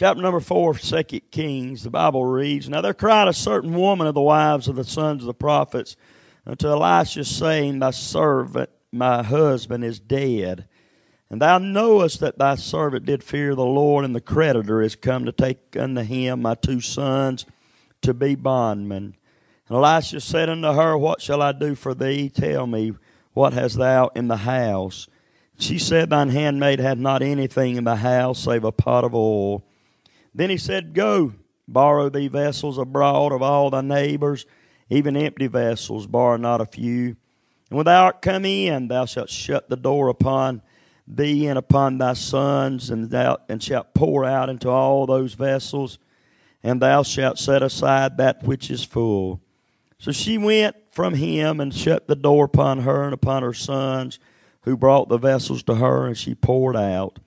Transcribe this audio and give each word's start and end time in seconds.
chapter 0.00 0.22
number 0.22 0.40
4 0.40 0.70
of 0.70 0.80
2 0.80 1.02
Kings, 1.30 1.82
the 1.82 1.90
Bible 1.90 2.24
reads, 2.24 2.70
Now 2.70 2.80
there 2.80 2.94
cried 2.94 3.28
a 3.28 3.34
certain 3.34 3.74
woman 3.74 4.06
of 4.06 4.14
the 4.14 4.22
wives 4.22 4.66
of 4.66 4.76
the 4.76 4.82
sons 4.82 5.22
of 5.22 5.26
the 5.26 5.34
prophets 5.34 5.94
unto 6.46 6.68
Elisha, 6.68 7.22
saying, 7.22 7.80
Thy 7.80 7.90
servant, 7.90 8.70
my 8.90 9.22
husband, 9.22 9.84
is 9.84 10.00
dead. 10.00 10.66
And 11.28 11.42
thou 11.42 11.58
knowest 11.58 12.20
that 12.20 12.38
thy 12.38 12.54
servant 12.54 13.04
did 13.04 13.22
fear 13.22 13.54
the 13.54 13.62
Lord, 13.62 14.06
and 14.06 14.16
the 14.16 14.22
creditor 14.22 14.80
is 14.80 14.96
come 14.96 15.26
to 15.26 15.32
take 15.32 15.76
unto 15.78 16.00
him 16.00 16.40
my 16.40 16.54
two 16.54 16.80
sons 16.80 17.44
to 18.00 18.14
be 18.14 18.34
bondmen. 18.36 19.16
And 19.68 19.76
Elisha 19.76 20.22
said 20.22 20.48
unto 20.48 20.72
her, 20.72 20.96
What 20.96 21.20
shall 21.20 21.42
I 21.42 21.52
do 21.52 21.74
for 21.74 21.92
thee? 21.92 22.30
Tell 22.30 22.66
me, 22.66 22.94
what 23.34 23.52
hast 23.52 23.76
thou 23.76 24.08
in 24.14 24.28
the 24.28 24.38
house? 24.38 25.08
She 25.58 25.78
said, 25.78 26.08
Thine 26.08 26.30
handmaid 26.30 26.80
hath 26.80 26.96
not 26.96 27.20
anything 27.20 27.76
in 27.76 27.84
the 27.84 27.96
house 27.96 28.38
save 28.38 28.64
a 28.64 28.72
pot 28.72 29.04
of 29.04 29.14
oil. 29.14 29.62
Then 30.34 30.50
he 30.50 30.56
said, 30.56 30.94
Go, 30.94 31.34
borrow 31.66 32.08
thee 32.08 32.28
vessels 32.28 32.78
abroad 32.78 33.32
of 33.32 33.42
all 33.42 33.70
thy 33.70 33.80
neighbors, 33.80 34.46
even 34.88 35.16
empty 35.16 35.46
vessels, 35.46 36.06
borrow 36.06 36.36
not 36.36 36.60
a 36.60 36.66
few. 36.66 37.16
And 37.68 37.76
when 37.76 37.86
thou 37.86 38.04
art 38.06 38.22
come 38.22 38.44
in, 38.44 38.88
thou 38.88 39.04
shalt 39.04 39.30
shut 39.30 39.68
the 39.68 39.76
door 39.76 40.08
upon 40.08 40.62
thee 41.06 41.46
and 41.46 41.58
upon 41.58 41.98
thy 41.98 42.12
sons, 42.12 42.90
and 42.90 43.10
thou 43.10 43.38
and 43.48 43.62
shalt 43.62 43.94
pour 43.94 44.24
out 44.24 44.48
into 44.48 44.68
all 44.68 45.06
those 45.06 45.34
vessels, 45.34 45.98
and 46.62 46.80
thou 46.80 47.02
shalt 47.02 47.38
set 47.38 47.62
aside 47.62 48.16
that 48.16 48.42
which 48.44 48.70
is 48.70 48.84
full. 48.84 49.40
So 49.98 50.12
she 50.12 50.38
went 50.38 50.76
from 50.90 51.14
him 51.14 51.60
and 51.60 51.74
shut 51.74 52.06
the 52.06 52.16
door 52.16 52.46
upon 52.46 52.80
her 52.80 53.04
and 53.04 53.14
upon 53.14 53.42
her 53.42 53.54
sons, 53.54 54.18
who 54.62 54.76
brought 54.76 55.08
the 55.08 55.18
vessels 55.18 55.62
to 55.64 55.74
her, 55.76 56.06
and 56.06 56.16
she 56.16 56.34
poured 56.34 56.76
out. 56.76 57.18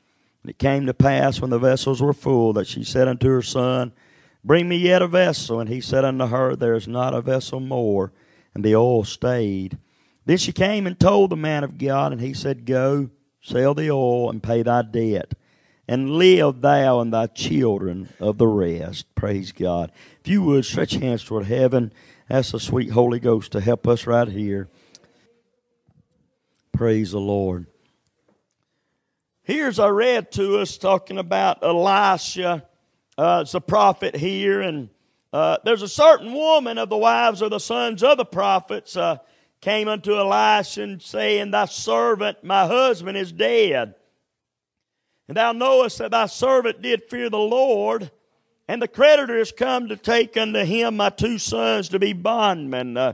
And 0.44 0.50
it 0.50 0.60
came 0.60 0.86
to 0.86 0.94
pass 0.94 1.40
when 1.40 1.50
the 1.50 1.58
vessels 1.58 2.02
were 2.02 2.14
full 2.14 2.54
that 2.54 2.68
she 2.68 2.84
said 2.84 3.08
unto 3.08 3.30
her 3.30 3.42
son, 3.42 3.94
Bring 4.44 4.68
me 4.68 4.76
yet 4.76 5.02
a 5.02 5.08
vessel. 5.08 5.60
And 5.60 5.70
he 5.70 5.80
said 5.80 6.04
unto 6.04 6.28
her, 6.28 6.56
There 6.56 6.76
is 6.76 6.88
not 6.88 7.14
a 7.14 7.22
vessel 7.22 7.62
more. 7.62 8.12
And 8.54 8.64
the 8.64 8.76
oil 8.76 9.06
stayed. 9.06 9.78
Then 10.26 10.38
she 10.38 10.52
came 10.52 10.86
and 10.86 11.00
told 11.00 11.30
the 11.30 11.38
man 11.38 11.64
of 11.64 11.78
God, 11.78 12.12
and 12.12 12.22
he 12.22 12.34
said, 12.34 12.66
Go, 12.66 13.10
sell 13.42 13.74
the 13.74 13.92
oil, 13.92 14.30
and 14.30 14.44
pay 14.44 14.64
thy 14.64 14.82
debt, 14.82 15.34
and 15.88 16.12
live 16.12 16.62
thou 16.62 17.00
and 17.00 17.14
thy 17.14 17.28
children 17.28 18.10
of 18.20 18.38
the 18.38 18.48
rest. 18.48 19.14
Praise 19.16 19.52
God. 19.52 19.92
If 20.22 20.28
you 20.30 20.42
would, 20.44 20.66
stretch 20.66 20.94
hands 20.94 21.24
toward 21.24 21.46
heaven. 21.46 21.92
Ask 22.30 22.54
the 22.54 22.60
sweet 22.60 22.92
Holy 22.92 23.20
Ghost 23.20 23.52
to 23.52 23.60
help 23.60 23.88
us 23.88 24.08
right 24.08 24.28
here. 24.28 24.70
Praise 26.72 27.12
the 27.12 27.20
Lord. 27.20 27.68
Here's 29.46 29.78
I 29.78 29.90
read 29.90 30.32
to 30.34 30.60
us 30.60 30.78
talking 30.78 31.18
about 31.18 31.66
Elisha. 31.66 32.66
Uh, 33.18 33.40
it's 33.42 33.54
a 33.54 33.60
prophet 33.60 34.16
here, 34.16 34.62
and 34.62 34.88
uh, 35.34 35.58
there's 35.66 35.82
a 35.82 35.88
certain 35.90 36.32
woman 36.32 36.78
of 36.78 36.88
the 36.88 36.96
wives 36.96 37.42
of 37.42 37.50
the 37.50 37.60
sons 37.60 38.04
of 38.04 38.16
the 38.16 38.24
prophets 38.24 38.96
uh, 38.96 39.18
came 39.60 39.90
unto 39.90 40.16
Elisha 40.16 40.84
and 40.84 41.02
saying, 41.02 41.52
Thy 41.52 41.66
servant, 41.66 42.42
my 42.42 42.66
husband, 42.66 43.18
is 43.18 43.34
dead. 43.34 43.96
And 45.28 45.36
thou 45.36 45.52
knowest 45.52 45.98
that 45.98 46.12
thy 46.12 46.28
servant 46.28 46.82
did 46.82 47.04
fear 47.10 47.30
the 47.30 47.38
Lord, 47.38 48.12
and 48.70 48.82
the 48.82 48.88
creditor 48.88 49.38
is 49.38 49.52
come 49.52 49.90
to 49.90 49.98
take 49.98 50.38
unto 50.38 50.64
him 50.64 50.96
my 50.96 51.10
two 51.10 51.38
sons 51.38 51.90
to 51.90 52.00
be 52.00 52.14
bondmen. 52.14 52.96
Uh, 52.96 53.14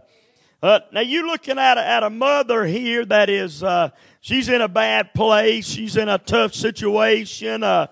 uh, 0.61 0.81
now 0.91 0.99
you're 0.99 1.25
looking 1.25 1.57
at 1.57 1.77
a, 1.77 1.87
at 1.87 2.03
a 2.03 2.09
mother 2.11 2.65
here 2.65 3.05
that 3.05 3.29
is 3.29 3.63
uh, 3.63 3.89
she's 4.21 4.49
in 4.49 4.61
a 4.61 4.67
bad 4.67 5.13
place. 5.13 5.67
She's 5.67 5.97
in 5.97 6.09
a 6.09 6.17
tough 6.17 6.53
situation. 6.53 7.63
Uh, 7.63 7.87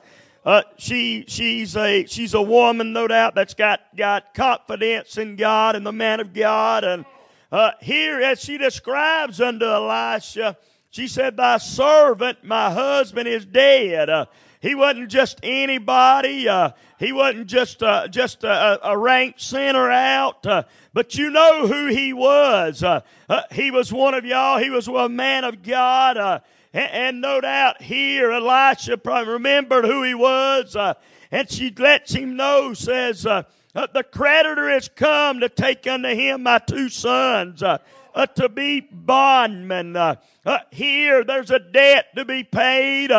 uh, 0.45 0.63
she 0.77 1.25
she's 1.27 1.75
a 1.75 2.05
she's 2.05 2.33
a 2.33 2.41
woman, 2.41 2.93
no 2.93 3.07
doubt, 3.07 3.35
that's 3.35 3.53
got 3.53 3.81
got 3.97 4.33
confidence 4.33 5.17
in 5.17 5.35
God 5.35 5.75
and 5.75 5.85
the 5.85 5.91
man 5.91 6.19
of 6.19 6.33
God. 6.33 6.83
And 6.85 7.05
uh, 7.51 7.71
here, 7.81 8.21
as 8.21 8.39
she 8.39 8.57
describes 8.57 9.41
unto 9.41 9.65
Elisha, 9.65 10.57
she 10.89 11.09
said, 11.09 11.35
"Thy 11.35 11.57
servant, 11.57 12.43
my 12.43 12.71
husband, 12.71 13.27
is 13.27 13.45
dead." 13.45 14.09
Uh, 14.09 14.25
he 14.61 14.73
wasn't 14.73 15.09
just 15.09 15.39
anybody. 15.43 16.47
Uh, 16.47 16.71
he 16.97 17.11
wasn't 17.11 17.47
just 17.47 17.83
uh, 17.83 18.07
just 18.07 18.45
a, 18.45 18.79
a 18.89 18.97
ranked 18.97 19.41
sinner 19.41 19.91
out. 19.91 20.45
Uh, 20.97 21.03
but 21.03 21.15
you 21.15 21.29
know 21.29 21.67
who 21.67 21.87
he 21.87 22.11
was. 22.11 22.83
Uh, 22.83 23.01
uh, 23.29 23.41
he 23.51 23.71
was 23.71 23.93
one 23.93 24.13
of 24.13 24.25
y'all. 24.25 24.57
He 24.57 24.69
was 24.69 24.87
a 24.87 25.09
man 25.09 25.43
of 25.43 25.61
God. 25.61 26.17
Uh, 26.17 26.39
and, 26.73 26.91
and, 26.91 27.21
no 27.21 27.39
doubt 27.39 27.81
here, 27.81 28.31
Elisha 28.31 28.97
probably 28.97 29.33
remembered 29.33 29.85
who 29.85 30.03
he 30.03 30.15
was. 30.15 30.75
and 31.31 31.49
she 31.49 31.71
lets 31.71 32.13
him 32.13 32.35
know, 32.35 32.73
says, 32.73 33.23
the 33.23 34.05
creditor 34.11 34.69
has 34.69 34.89
come 34.89 35.39
to 35.41 35.49
take 35.49 35.85
unto 35.85 36.09
him 36.09 36.43
my 36.43 36.57
two 36.57 36.89
sons. 36.89 37.61
Uh, 38.17 38.25
to 38.25 38.49
be 38.49 38.79
bondmen. 38.81 39.95
Uh, 39.95 40.15
uh, 40.43 40.57
here, 40.71 41.23
there's 41.23 41.51
a 41.51 41.59
debt 41.59 42.07
to 42.15 42.25
be 42.25 42.43
paid, 42.43 43.09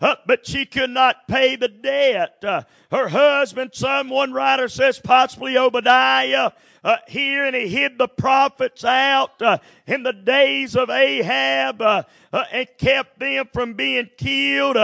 but 0.00 0.46
she 0.46 0.64
could 0.64 0.88
not 0.88 1.28
pay 1.28 1.56
the 1.56 1.68
debt. 1.68 2.38
her 2.42 3.08
husband, 3.08 3.72
some 3.74 4.08
one 4.08 4.32
writer 4.32 4.66
says 4.66 4.98
possibly 4.98 5.58
Obadiah, 5.58 6.52
uh, 6.82 6.96
here 7.06 7.44
and 7.44 7.54
he 7.54 7.68
hid 7.68 7.98
the 7.98 8.08
prophets 8.08 8.82
out 8.82 9.42
uh, 9.42 9.58
in 9.86 10.04
the 10.04 10.12
days 10.14 10.74
of 10.74 10.88
Ahab 10.88 11.82
uh, 11.82 12.04
and 12.50 12.66
kept 12.78 13.18
them 13.18 13.50
from 13.52 13.74
being 13.74 14.08
killed. 14.16 14.76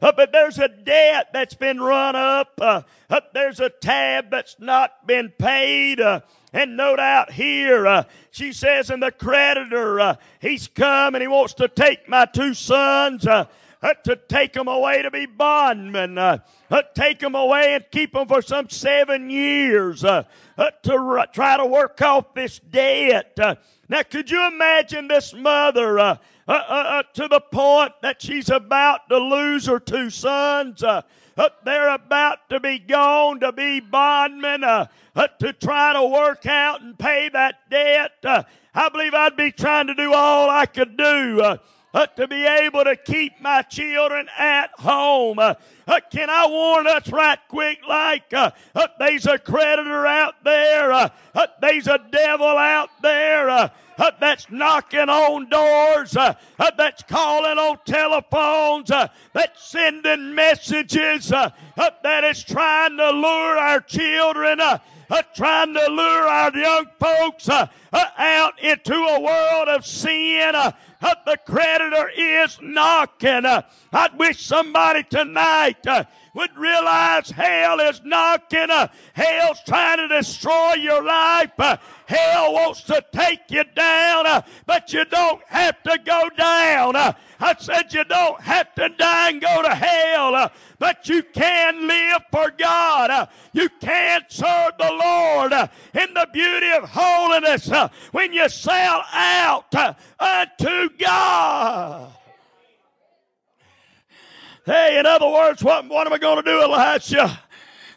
but 0.00 0.32
there's 0.32 0.58
a 0.58 0.66
debt 0.66 1.28
that's 1.32 1.54
been 1.54 1.80
run 1.80 2.16
up. 2.16 2.60
there's 3.32 3.60
a 3.60 3.70
tab 3.70 4.28
that's 4.32 4.56
not 4.58 5.06
been 5.06 5.28
paid. 5.38 6.00
And 6.52 6.76
no 6.76 6.96
doubt 6.96 7.32
here, 7.32 7.86
uh, 7.86 8.04
she 8.30 8.52
says, 8.52 8.90
and 8.90 9.02
the 9.02 9.12
creditor, 9.12 10.00
uh, 10.00 10.16
he's 10.40 10.66
come 10.66 11.14
and 11.14 11.22
he 11.22 11.28
wants 11.28 11.54
to 11.54 11.68
take 11.68 12.08
my 12.08 12.24
two 12.24 12.54
sons, 12.54 13.26
uh, 13.26 13.44
Uh, 13.82 13.94
to 14.04 14.14
take 14.28 14.52
them 14.52 14.68
away 14.68 15.00
to 15.00 15.10
be 15.10 15.24
bondmen, 15.24 16.18
uh, 16.18 16.36
uh, 16.70 16.82
take 16.94 17.18
them 17.18 17.34
away 17.34 17.74
and 17.74 17.84
keep 17.90 18.12
them 18.12 18.28
for 18.28 18.42
some 18.42 18.68
seven 18.68 19.30
years 19.30 20.04
uh, 20.04 20.22
uh, 20.58 20.70
to 20.82 20.92
r- 20.92 21.26
try 21.32 21.56
to 21.56 21.64
work 21.64 22.02
off 22.02 22.34
this 22.34 22.58
debt. 22.58 23.38
now, 23.88 24.02
could 24.02 24.30
you 24.30 24.46
imagine 24.48 25.08
this 25.08 25.32
mother 25.32 26.18
to 26.46 27.28
the 27.30 27.42
point 27.50 27.92
that 28.02 28.20
she's 28.20 28.50
about 28.50 29.08
to 29.08 29.16
lose 29.16 29.64
her 29.64 29.80
two 29.80 30.10
sons? 30.10 30.84
they're 31.64 31.94
about 31.94 32.48
to 32.50 32.60
be 32.60 32.78
gone 32.78 33.40
to 33.40 33.52
be 33.52 33.80
bondmen 33.80 34.64
uh, 34.64 34.86
uh, 35.16 35.26
to 35.38 35.52
try 35.52 35.92
to 35.92 36.04
work 36.04 36.46
out 36.46 36.82
and 36.82 36.98
pay 36.98 37.28
that 37.32 37.70
debt. 37.70 38.12
Uh, 38.24 38.42
I 38.74 38.88
believe 38.88 39.14
I'd 39.14 39.36
be 39.36 39.52
trying 39.52 39.86
to 39.88 39.94
do 39.94 40.12
all 40.12 40.50
I 40.50 40.66
could 40.66 40.96
do. 40.96 41.58
Uh, 41.92 42.06
to 42.06 42.28
be 42.28 42.44
able 42.46 42.84
to 42.84 42.94
keep 42.94 43.40
my 43.40 43.62
children 43.62 44.28
at 44.38 44.70
home. 44.78 45.40
Uh, 45.40 45.54
uh, 45.88 45.98
can 46.12 46.30
I 46.30 46.46
warn 46.46 46.86
us 46.86 47.08
right 47.08 47.38
quick 47.48 47.80
like 47.88 48.32
uh, 48.32 48.52
uh, 48.76 48.86
there's 49.00 49.26
a 49.26 49.38
creditor 49.38 50.06
out 50.06 50.36
there, 50.44 50.92
uh, 50.92 51.08
there's 51.60 51.88
a 51.88 51.98
devil 52.12 52.46
out 52.46 52.90
there 53.02 53.50
uh, 53.50 53.70
that's 54.20 54.50
knocking 54.50 55.08
on 55.08 55.48
doors, 55.48 56.16
uh, 56.16 56.34
uh, 56.60 56.70
that's 56.78 57.02
calling 57.02 57.58
on 57.58 57.78
telephones, 57.84 58.88
that's 58.88 59.68
sending 59.68 60.34
messages, 60.34 61.28
that 61.28 62.24
is 62.24 62.44
trying 62.44 62.96
to 62.96 63.10
lure 63.10 63.58
our 63.58 63.80
children, 63.80 64.60
trying 65.34 65.74
to 65.74 65.86
lure 65.90 66.28
our 66.28 66.56
young 66.56 66.86
folks 66.98 67.48
out 67.48 68.62
into 68.62 68.94
a 68.94 69.20
world 69.20 69.68
of 69.68 69.84
sin. 69.84 70.54
The 71.00 71.38
creditor 71.46 72.10
is 72.16 72.58
knocking. 72.62 73.46
I 73.46 74.08
wish 74.16 74.44
somebody 74.44 75.02
tonight 75.04 75.86
would 76.34 76.56
realize 76.56 77.30
hell 77.30 77.80
is 77.80 78.00
knocking. 78.04 78.70
Uh, 78.70 78.88
hell's 79.12 79.60
trying 79.66 79.98
to 79.98 80.08
destroy 80.08 80.74
your 80.74 81.02
life. 81.02 81.52
Uh, 81.58 81.76
hell 82.06 82.52
wants 82.52 82.82
to 82.84 83.04
take 83.12 83.40
you 83.50 83.64
down, 83.74 84.26
uh, 84.26 84.42
but 84.66 84.92
you 84.92 85.04
don't 85.06 85.42
have 85.46 85.82
to 85.82 85.98
go 86.04 86.28
down. 86.36 86.96
Uh, 86.96 87.12
I 87.40 87.54
said 87.58 87.92
you 87.92 88.04
don't 88.04 88.40
have 88.42 88.74
to 88.74 88.90
die 88.90 89.30
and 89.30 89.40
go 89.40 89.62
to 89.62 89.74
hell, 89.74 90.34
uh, 90.34 90.48
but 90.78 91.08
you 91.08 91.22
can 91.22 91.88
live 91.88 92.22
for 92.30 92.52
God. 92.56 93.10
Uh, 93.10 93.26
you 93.52 93.68
can 93.80 94.22
serve 94.28 94.72
the 94.78 94.92
Lord 94.92 95.52
in 95.52 96.14
the 96.14 96.28
beauty 96.32 96.70
of 96.70 96.88
holiness 96.88 97.70
when 98.12 98.32
you 98.32 98.48
sell 98.48 99.02
out 99.12 99.74
unto 99.74 100.89
God. 100.98 102.12
Hey, 104.66 104.98
in 104.98 105.06
other 105.06 105.28
words, 105.28 105.64
what, 105.64 105.88
what 105.88 106.06
am 106.06 106.12
I 106.12 106.18
going 106.18 106.36
to 106.36 106.42
do, 106.42 106.60
Elisha? 106.62 107.40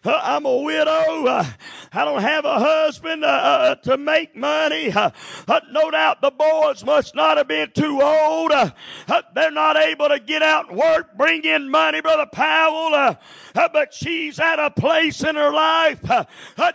Uh, 0.06 0.20
I'm 0.22 0.46
a 0.46 0.58
widow. 0.58 1.26
Uh, 1.26 1.46
I 1.94 2.04
don't 2.04 2.22
have 2.22 2.44
a 2.44 2.60
husband 2.60 3.24
uh, 3.24 3.28
uh, 3.28 3.32
uh 3.32 3.76
to 3.76 3.98
make 3.98 4.36
money. 4.36 4.92
Uh, 4.92 5.12
no 5.72 5.92
doubt 5.92 6.22
the 6.22 6.32
boys 6.32 6.84
must 6.84 7.16
not 7.16 7.38
have 7.38 7.48
been 7.48 7.72
too 7.72 8.02
old. 8.02 8.52
They're 9.34 9.52
not 9.52 9.78
able 9.78 10.10
to 10.10 10.20
get 10.20 10.42
out 10.42 10.70
and 10.70 10.78
work, 10.78 11.18
bring 11.18 11.44
in 11.44 11.70
money, 11.70 12.02
Brother 12.02 12.26
Powell. 12.26 13.18
but 13.54 13.94
she's 13.94 14.40
at 14.40 14.60
a 14.60 14.72
place 14.72 15.24
in 15.24 15.36
her 15.36 15.52
life 15.52 16.04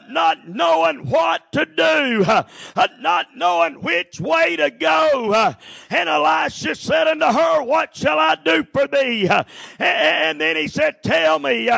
not 0.09 0.49
knowing 0.49 1.09
what 1.11 1.53
to 1.53 1.67
do, 1.67 2.25
not 3.01 3.27
knowing 3.37 3.83
which 3.83 4.21
way 4.21 4.57
to 4.57 4.71
go. 4.71 5.55
and 5.91 6.09
Elisha 6.09 6.75
said 6.75 7.09
unto 7.09 7.27
her, 7.27 7.63
What 7.63 7.95
shall 7.95 8.19
I 8.19 8.37
do 8.43 8.65
for 8.73 8.87
thee? 8.87 9.29
and 9.79 10.41
then 10.41 10.57
he 10.57 10.67
said, 10.69 11.03
Tell 11.03 11.39
me. 11.39 11.69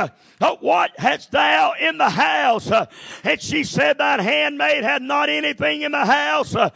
Uh, 0.40 0.56
what 0.60 0.90
hast 0.96 1.32
thou 1.32 1.74
in 1.78 1.98
the 1.98 2.08
house? 2.08 2.70
Uh, 2.70 2.86
and 3.24 3.40
she 3.40 3.62
said, 3.62 3.98
Thine 3.98 4.20
handmaid 4.20 4.82
had 4.84 5.02
not 5.02 5.28
anything 5.28 5.82
in 5.82 5.92
the 5.92 6.06
house 6.06 6.56
uh, 6.56 6.70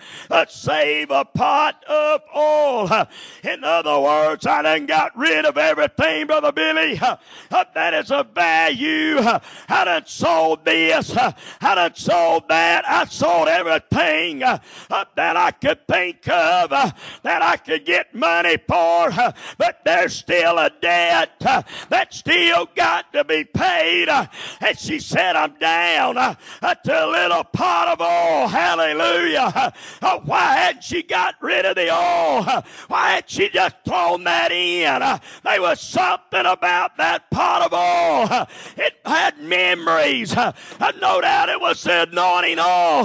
save 0.49 1.11
a 1.11 1.25
pot 1.25 1.82
of 1.88 2.20
oil. 2.37 2.93
Uh, 2.93 3.06
in 3.43 3.64
other 3.64 3.99
words, 4.00 4.46
I 4.46 4.61
done 4.61 4.84
got 4.84 5.16
rid 5.16 5.46
of 5.46 5.56
everything, 5.56 6.26
Brother 6.26 6.52
Billy. 6.52 6.99
Uh, 6.99 7.16
uh, 7.50 7.64
that 7.75 7.94
is 7.94 8.11
of 8.11 8.34
value. 8.34 9.16
I 9.20 9.84
done 9.84 10.06
sold 10.06 10.64
this. 10.67 11.17
I 11.17 11.34
done 11.75 11.94
sold 11.94 12.49
that. 12.49 12.87
I 12.87 13.06
sold 13.06 13.49
everything 13.49 14.40
that 14.40 14.60
I 15.17 15.50
could 15.52 15.87
think 15.88 16.28
of 16.28 16.70
that 16.70 17.43
I 17.43 17.56
could 17.56 17.87
get 17.87 18.14
money 18.14 18.58
for. 18.69 19.10
But 19.56 19.81
there's 19.87 20.14
still 20.14 20.58
a 20.58 20.70
debt 20.82 21.31
that 21.40 22.12
still 22.12 22.69
got 22.75 23.12
to 23.14 23.25
be 23.25 23.44
paid. 23.54 24.08
Uh, 24.08 24.26
and 24.60 24.78
she 24.78 24.98
said, 24.98 25.36
I'm 25.36 25.54
down 25.58 26.18
uh, 26.18 26.34
to 26.60 27.04
a 27.04 27.06
little 27.06 27.44
pot 27.44 27.88
of 27.88 28.00
oil. 28.00 28.48
Hallelujah. 28.48 29.72
Uh, 30.02 30.20
why 30.24 30.56
hadn't 30.56 30.84
she 30.84 31.02
got 31.02 31.36
rid 31.40 31.64
of 31.64 31.76
the 31.76 31.90
oil? 31.90 32.42
Why 32.88 33.12
hadn't 33.12 33.30
she 33.30 33.48
just 33.48 33.76
thrown 33.84 34.24
that 34.24 34.52
in? 34.52 35.00
There 35.44 35.62
was 35.62 35.80
something 35.80 36.44
about 36.44 36.96
that 36.98 37.30
pot 37.30 37.62
of 37.62 37.72
oil. 37.72 38.46
It 38.76 38.94
had 39.04 39.38
memories. 39.38 40.34
No 40.34 41.20
doubt 41.20 41.48
it 41.48 41.60
was 41.60 41.82
the 41.84 42.02
anointing 42.02 42.58
oil 42.58 43.04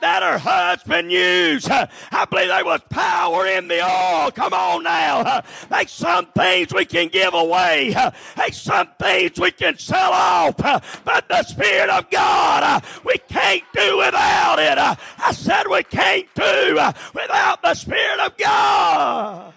that 0.00 0.22
her 0.22 0.38
husband 0.38 1.12
used. 1.12 1.70
I 1.70 2.24
believe 2.28 2.48
there 2.48 2.64
was 2.64 2.80
power 2.90 3.46
in 3.46 3.68
the 3.68 3.84
oil. 3.84 4.30
Come 4.32 4.52
on 4.52 4.82
now. 4.82 5.42
There's 5.68 5.90
some 5.90 6.26
things 6.26 6.74
we 6.74 6.84
can 6.84 7.08
give 7.08 7.34
away. 7.34 7.94
There's 8.36 8.60
some 8.60 8.88
things 8.98 9.38
we 9.38 9.52
can 9.52 9.68
can 9.68 9.78
sell 9.78 10.12
off, 10.12 10.56
but 11.04 11.28
the 11.28 11.42
Spirit 11.42 11.90
of 11.90 12.08
God, 12.10 12.82
we 13.04 13.18
can't 13.28 13.62
do 13.74 13.98
without 13.98 14.58
it. 14.58 14.78
I 14.78 15.32
said 15.32 15.66
we 15.68 15.82
can't 15.82 16.26
do 16.34 16.80
without 17.14 17.60
the 17.62 17.74
Spirit 17.74 18.20
of 18.20 18.36
God. 18.36 19.52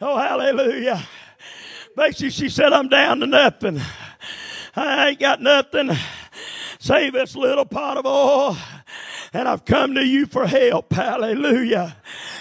Oh, 0.00 0.18
hallelujah. 0.18 1.02
Basically, 1.96 2.30
she 2.30 2.48
said, 2.48 2.72
I'm 2.72 2.88
down 2.88 3.20
to 3.20 3.26
nothing. 3.26 3.80
I 4.76 5.08
ain't 5.08 5.18
got 5.18 5.40
nothing 5.40 5.96
save 6.78 7.14
this 7.14 7.34
little 7.34 7.64
pot 7.64 7.96
of 7.96 8.06
oil, 8.06 8.56
and 9.32 9.48
I've 9.48 9.64
come 9.64 9.94
to 9.94 10.04
you 10.04 10.26
for 10.26 10.46
help. 10.46 10.92
Hallelujah. 10.92 11.96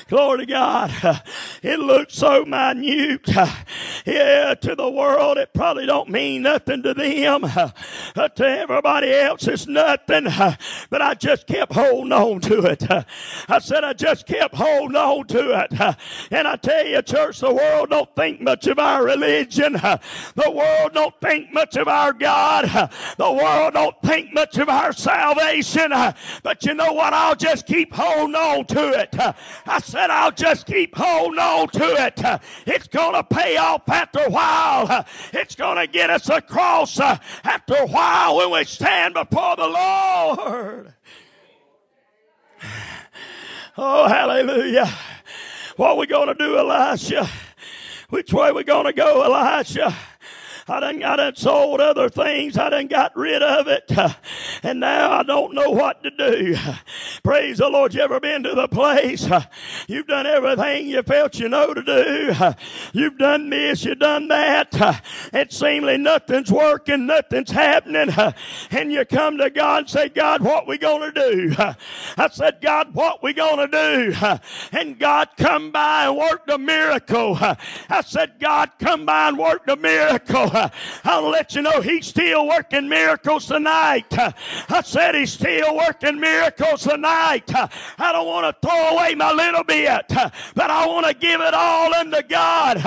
Glory 0.08 0.40
to 0.40 0.46
God. 0.46 1.24
It 1.66 1.80
looks 1.80 2.14
so 2.16 2.46
minute. 2.46 3.28
Yeah, 4.06 4.54
to 4.54 4.76
the 4.76 4.88
world, 4.88 5.40
it 5.40 5.52
probably 5.52 5.88
don't 5.88 6.10
mean 6.12 6.44
nothing 6.44 6.84
to 6.84 6.94
them. 6.94 7.42
To 8.36 8.48
everybody 8.48 9.12
else, 9.12 9.48
it's 9.48 9.66
nothing. 9.66 10.28
But 10.90 11.02
I 11.02 11.16
just 11.16 11.48
kept 11.48 11.74
holding 11.74 12.12
on 12.12 12.40
to 12.42 12.66
it. 12.66 12.84
I 13.50 13.60
said 13.60 13.84
I 13.84 13.94
just 13.94 14.28
kept 14.28 14.54
holding 14.54 14.96
on 14.96 15.26
to 15.28 15.60
it. 15.64 15.98
And 16.32 16.48
I 16.48 16.56
tell 16.58 16.86
you, 16.86 17.02
church, 17.02 17.40
the 17.40 17.54
world 17.54 17.90
don't 17.90 18.16
think 18.16 18.42
much 18.42 18.68
of 18.68 18.78
our 18.78 19.04
religion. 19.04 19.74
The 19.74 20.52
world 20.54 20.94
don't 20.94 21.20
think 21.20 21.52
much 21.52 21.76
of 21.78 21.88
our 21.88 22.14
God. 22.14 22.66
The 23.18 23.32
world 23.32 23.74
don't 23.74 24.00
think 24.04 24.34
much 24.34 24.58
of 24.58 24.70
our 24.70 24.94
salvation. 24.94 25.92
But 26.44 26.64
you 26.64 26.76
know 26.76 26.94
what? 26.94 27.14
I'll 27.14 27.36
just 27.36 27.66
keep 27.66 27.92
holding 27.94 28.36
on 28.36 28.66
to 28.66 29.00
it. 29.00 29.16
I 29.66 29.80
said, 29.80 30.12
I'll 30.12 30.32
just 30.32 30.68
keep 30.68 30.96
holding 30.96 31.40
on 31.40 31.55
to 31.66 31.84
it. 32.06 32.22
It's 32.66 32.88
going 32.88 33.14
to 33.14 33.24
pay 33.24 33.58
off 33.58 33.88
after 33.88 34.20
a 34.20 34.30
while. 34.30 35.06
It's 35.34 35.56
going 35.56 35.78
to 35.78 35.88
get 35.92 36.10
us 36.10 36.30
across 36.30 37.00
after 37.00 37.76
a 37.76 37.88
while 37.88 38.38
when 38.38 38.52
we 38.52 38.64
stand 38.66 39.14
before 39.14 39.56
the 39.56 39.68
Lord. 39.68 40.94
Oh, 43.78 44.08
hallelujah. 44.08 44.90
What 45.76 45.92
are 45.92 45.98
we 45.98 46.08
going 46.08 46.28
to 46.28 46.34
do, 46.36 46.58
Elisha? 46.58 47.30
Which 48.10 48.32
way 48.32 48.50
are 48.50 48.54
we 48.54 48.64
going 48.64 48.86
to 48.86 48.94
go, 48.94 49.22
Elisha? 49.24 49.96
I 50.68 50.80
done, 50.80 51.04
I 51.04 51.16
done 51.16 51.36
sold 51.36 51.80
other 51.80 52.10
things. 52.10 52.58
I 52.58 52.70
done 52.70 52.88
got 52.88 53.16
rid 53.16 53.42
of 53.44 53.68
it. 53.68 53.92
And 54.64 54.80
now 54.80 55.12
I 55.12 55.22
don't 55.22 55.54
know 55.54 55.70
what 55.70 56.02
to 56.02 56.10
do. 56.10 56.58
Praise 57.24 57.60
the 57.60 57.70
Lord. 57.70 57.94
You 57.94 58.02
ever 58.02 58.20
been 58.20 58.42
to 58.44 58.56
the 58.56 58.68
place? 58.68 59.30
You've 59.88 60.08
done 60.08 60.26
everything 60.26 60.88
you 60.88 61.04
felt 61.04 61.38
you 61.38 61.50
know 61.50 61.72
to 61.72 61.84
do. 61.84 62.34
You've 62.94 63.20
done 63.20 63.52
this, 63.52 63.86
you've 63.86 64.00
done 64.00 64.28
that. 64.30 65.04
It 65.34 65.54
seemingly 65.54 65.98
nothing's 65.98 66.52
working, 66.52 67.06
nothing's 67.06 67.52
happening. 67.52 68.10
And 68.72 68.92
you 68.92 69.06
come 69.06 69.38
to 69.38 69.52
God 69.52 69.80
and 69.80 69.90
say, 69.90 70.10
God, 70.10 70.42
what 70.42 70.66
we 70.68 70.80
gonna 70.80 71.12
do? 71.12 71.54
I 71.58 72.30
said, 72.32 72.58
God, 72.62 72.96
what 72.96 73.22
we 73.22 73.34
gonna 73.34 73.68
do? 73.68 74.14
And 74.72 74.98
God 74.98 75.30
come 75.38 75.72
by 75.72 76.08
and 76.08 76.18
worked 76.18 76.50
a 76.50 76.58
miracle. 76.58 77.38
I 77.40 78.02
said, 78.04 78.40
God, 78.40 78.72
come 78.80 79.06
by 79.06 79.28
and 79.28 79.38
worked 79.38 79.70
a 79.70 79.76
miracle. 79.76 80.55
I'll 81.04 81.30
let 81.30 81.56
you 81.56 81.62
know 81.62 81.82
He's 81.82 82.08
still 82.08 82.48
working 82.48 82.88
miracles 82.88 83.46
tonight. 83.48 84.06
I 84.18 84.82
said 84.84 85.16
He's 85.16 85.34
still 85.34 85.76
working 85.76 86.20
miracles 86.20 86.84
tonight. 86.84 87.50
I 87.54 88.12
don't 88.12 88.28
want 88.28 88.46
to 88.62 88.68
throw 88.68 88.90
away 88.90 89.16
my 89.16 89.32
little 89.32 89.64
bit, 89.64 90.06
but 90.08 90.72
I 90.72 90.86
want 90.88 91.06
to 91.08 91.14
give 91.14 91.42
it 91.42 91.54
all 91.54 91.94
unto 91.94 92.22
God. 92.24 92.78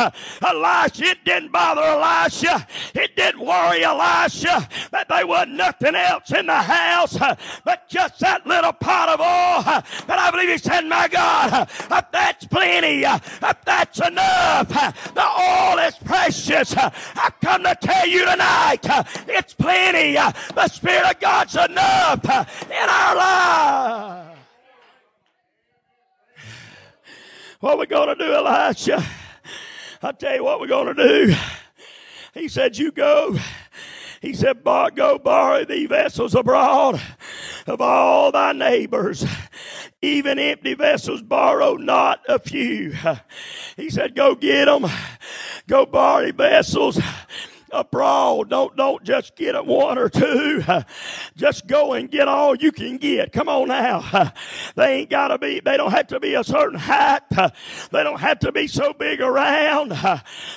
Elisha, 0.43 1.05
it 1.05 1.25
didn't 1.25 1.53
bother 1.53 1.83
Elisha. 1.83 2.67
It 2.95 3.17
didn't 3.17 3.41
worry 3.41 3.85
Elisha 3.85 4.69
that 4.91 5.09
there 5.09 5.27
wasn't 5.27 5.57
nothing 5.57 5.95
else 5.95 6.33
in 6.33 6.47
the 6.47 6.55
house 6.55 7.17
but 7.65 7.89
just 7.89 8.21
that 8.21 8.47
little 8.47 8.73
pot 8.73 9.09
of 9.09 9.21
oil. 9.21 9.83
But 10.07 10.19
I 10.19 10.31
believe 10.31 10.51
he 10.51 10.59
said, 10.59 10.83
My 10.87 11.09
God, 11.09 11.69
if 11.69 12.11
that's 12.13 12.47
plenty, 12.47 13.03
if 13.05 13.65
that's 13.65 14.01
enough, 14.01 14.69
the 14.69 15.27
oil 15.27 15.79
is 15.87 15.95
precious. 15.97 16.75
I've 16.77 17.39
come 17.41 17.58
come 17.63 17.75
to 17.75 17.87
tell 17.87 18.07
you 18.07 18.25
tonight 18.25 18.81
it's 19.29 19.55
plenty. 19.55 20.15
The 20.15 20.69
Spirit 20.69 21.11
of 21.11 21.21
God's 21.21 21.57
enough 21.57 22.25
in 22.25 22.89
our 22.89 23.17
life. 23.17 24.39
What 27.61 27.75
are 27.75 27.79
we 27.79 27.87
going 27.87 28.17
to 28.17 28.25
do, 28.25 28.33
Elisha? 28.33 29.05
I'll 30.03 30.13
tell 30.13 30.35
you 30.35 30.45
what 30.45 30.61
we're 30.61 30.69
going 30.69 30.95
to 30.95 31.09
do. 31.09 31.35
He 32.35 32.49
said, 32.49 32.79
You 32.79 32.93
go. 32.93 33.37
He 34.21 34.35
said, 34.35 34.63
Go 34.65 35.19
borrow 35.19 35.65
thee 35.65 35.87
vessels 35.87 36.35
abroad 36.35 37.01
of 37.67 37.81
all 37.81 38.31
thy 38.31 38.53
neighbors. 38.53 39.25
Even 40.03 40.39
empty 40.39 40.75
vessels 40.75 41.23
borrow 41.23 41.75
not 41.75 42.21
a 42.29 42.39
few. 42.39 42.95
He 43.77 43.91
said, 43.91 44.15
Go 44.15 44.35
get 44.37 44.67
them. 44.67 44.87
Go 45.69 45.85
borrow 45.85 46.33
vessels 46.33 46.99
abroad. 47.73 48.51
Don't 48.51 48.77
don't 48.77 49.03
just 49.05 49.37
get 49.37 49.55
a 49.55 49.63
one 49.63 49.99
or 49.99 50.09
two. 50.09 50.63
Just 51.37 51.67
go 51.67 51.93
and 51.93 52.11
get 52.11 52.29
all 52.29 52.57
you 52.57 52.73
can 52.73 52.97
get. 52.97 53.33
Come 53.33 53.49
on 53.49 53.69
now. 53.69 54.33
They 54.75 55.01
ain't 55.01 55.11
got 55.11 55.29
to 55.29 55.39
be. 55.39 55.61
They 55.61 55.77
don't 55.77 55.91
have 55.91 56.07
to 56.09 56.21
be 56.21 56.35
a 56.35 56.45
certain 56.45 56.79
height. 56.79 57.23
They 57.91 58.05
don't 58.05 58.21
have 58.21 58.39
to 58.41 58.53
be 58.53 58.67
so 58.67 58.93
big 58.93 59.21
around. 59.21 59.89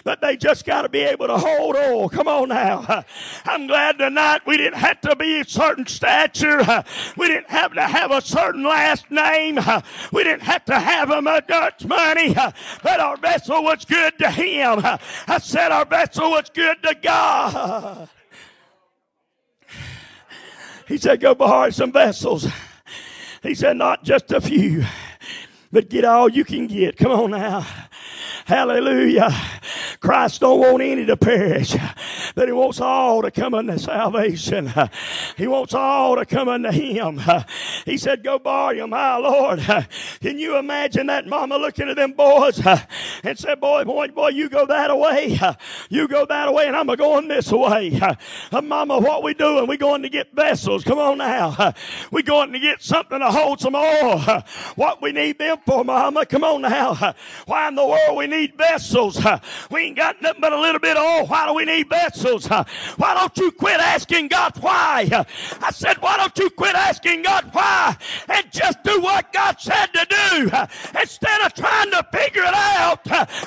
But 0.03 0.21
they 0.21 0.37
just 0.37 0.65
got 0.65 0.83
to 0.83 0.89
be 0.89 0.99
able 0.99 1.27
to 1.27 1.37
hold 1.37 1.75
oil. 1.75 2.09
Come 2.09 2.27
on 2.27 2.49
now. 2.49 3.03
I'm 3.45 3.67
glad 3.67 3.97
tonight 3.97 4.41
we 4.45 4.57
didn't 4.57 4.79
have 4.79 5.01
to 5.01 5.15
be 5.15 5.39
a 5.39 5.45
certain 5.45 5.87
stature. 5.87 6.83
We 7.17 7.27
didn't 7.27 7.49
have 7.49 7.73
to 7.73 7.81
have 7.81 8.11
a 8.11 8.21
certain 8.21 8.63
last 8.63 9.09
name. 9.09 9.59
We 10.11 10.23
didn't 10.23 10.43
have 10.43 10.65
to 10.65 10.79
have 10.79 11.09
a 11.09 11.21
much 11.21 11.85
money. 11.85 12.33
But 12.83 12.99
our 12.99 13.17
vessel 13.17 13.63
was 13.63 13.85
good 13.85 14.17
to 14.19 14.29
Him. 14.29 14.81
I 14.83 15.39
said 15.39 15.71
our 15.71 15.85
vessel 15.85 16.31
was 16.31 16.49
good 16.53 16.81
to 16.83 16.95
God. 17.01 18.09
He 20.87 20.97
said, 20.97 21.21
Go 21.21 21.33
borrow 21.35 21.69
some 21.69 21.91
vessels. 21.91 22.47
He 23.43 23.55
said, 23.55 23.77
Not 23.77 24.03
just 24.03 24.31
a 24.31 24.41
few, 24.41 24.83
but 25.71 25.89
get 25.89 26.05
all 26.05 26.29
you 26.29 26.43
can 26.43 26.67
get. 26.67 26.97
Come 26.97 27.11
on 27.11 27.31
now. 27.31 27.65
Hallelujah. 28.45 29.29
Christ 30.01 30.41
don't 30.41 30.59
want 30.59 30.81
any 30.81 31.05
to 31.05 31.15
perish, 31.15 31.75
but 32.33 32.47
He 32.47 32.51
wants 32.51 32.81
all 32.81 33.21
to 33.21 33.29
come 33.29 33.53
unto 33.53 33.77
salvation. 33.77 34.73
He 35.37 35.45
wants 35.45 35.75
all 35.75 36.15
to 36.15 36.25
come 36.25 36.49
unto 36.49 36.71
Him. 36.71 37.21
He 37.85 37.97
said, 37.97 38.23
Go 38.23 38.39
borrow 38.39 38.87
my 38.87 39.17
Lord. 39.17 39.59
Can 40.19 40.39
you 40.39 40.57
imagine 40.57 41.05
that 41.07 41.27
mama 41.27 41.57
looking 41.57 41.87
at 41.87 41.97
them 41.97 42.13
boys 42.13 42.59
and 43.23 43.37
said, 43.37 43.59
Boy, 43.59 43.83
boy, 43.83 44.07
boy, 44.07 44.29
you 44.29 44.49
go 44.49 44.65
that 44.65 44.97
way. 44.97 45.39
You 45.89 46.07
go 46.07 46.25
that 46.25 46.51
way, 46.51 46.67
and 46.67 46.75
I'm 46.75 46.87
going 46.87 47.27
this 47.27 47.51
way. 47.51 47.99
Mama, 48.51 48.97
what 48.99 49.21
we 49.21 49.35
doing? 49.35 49.67
We 49.67 49.77
going 49.77 50.01
to 50.01 50.09
get 50.09 50.33
vessels. 50.33 50.83
Come 50.83 50.97
on 50.97 51.19
now. 51.19 51.73
We 52.11 52.23
going 52.23 52.51
to 52.53 52.59
get 52.59 52.81
something 52.81 53.19
to 53.19 53.29
hold 53.29 53.59
some 53.59 53.75
oil. 53.75 54.19
What 54.75 55.01
we 55.01 55.11
need 55.11 55.37
them 55.37 55.57
for, 55.65 55.83
Mama? 55.83 56.25
Come 56.25 56.43
on 56.43 56.61
now. 56.63 57.13
Why 57.45 57.67
in 57.67 57.75
the 57.75 57.85
world 57.85 58.17
we 58.17 58.25
need 58.25 58.57
vessels? 58.57 59.23
We 59.69 59.90
ain't 59.91 59.97
got 59.97 60.21
nothing 60.21 60.39
but 60.39 60.53
a 60.53 60.59
little 60.59 60.79
bit 60.79 60.95
of 60.95 61.03
oil. 61.03 61.25
Why 61.27 61.45
do 61.45 61.53
we 61.53 61.65
need 61.65 61.89
vessels? 61.89 62.47
Why 62.47 63.13
don't 63.13 63.37
you 63.37 63.51
quit 63.51 63.79
asking 63.79 64.29
God 64.29 64.53
why? 64.61 65.25
I 65.61 65.71
said, 65.71 65.97
why 66.01 66.17
don't 66.17 66.37
you 66.37 66.49
quit 66.49 66.75
asking 66.75 67.23
God 67.23 67.49
why 67.51 67.97
and 68.29 68.51
just 68.51 68.81
do 68.83 69.01
what 69.01 69.33
God 69.33 69.59
said 69.59 69.87
to 69.87 70.05
do 70.09 70.51
instead 70.99 71.41
of 71.41 71.53
trying 71.53 71.91
to 71.91 72.05
figure 72.11 72.43
it 72.43 72.53
out? 72.53 73.03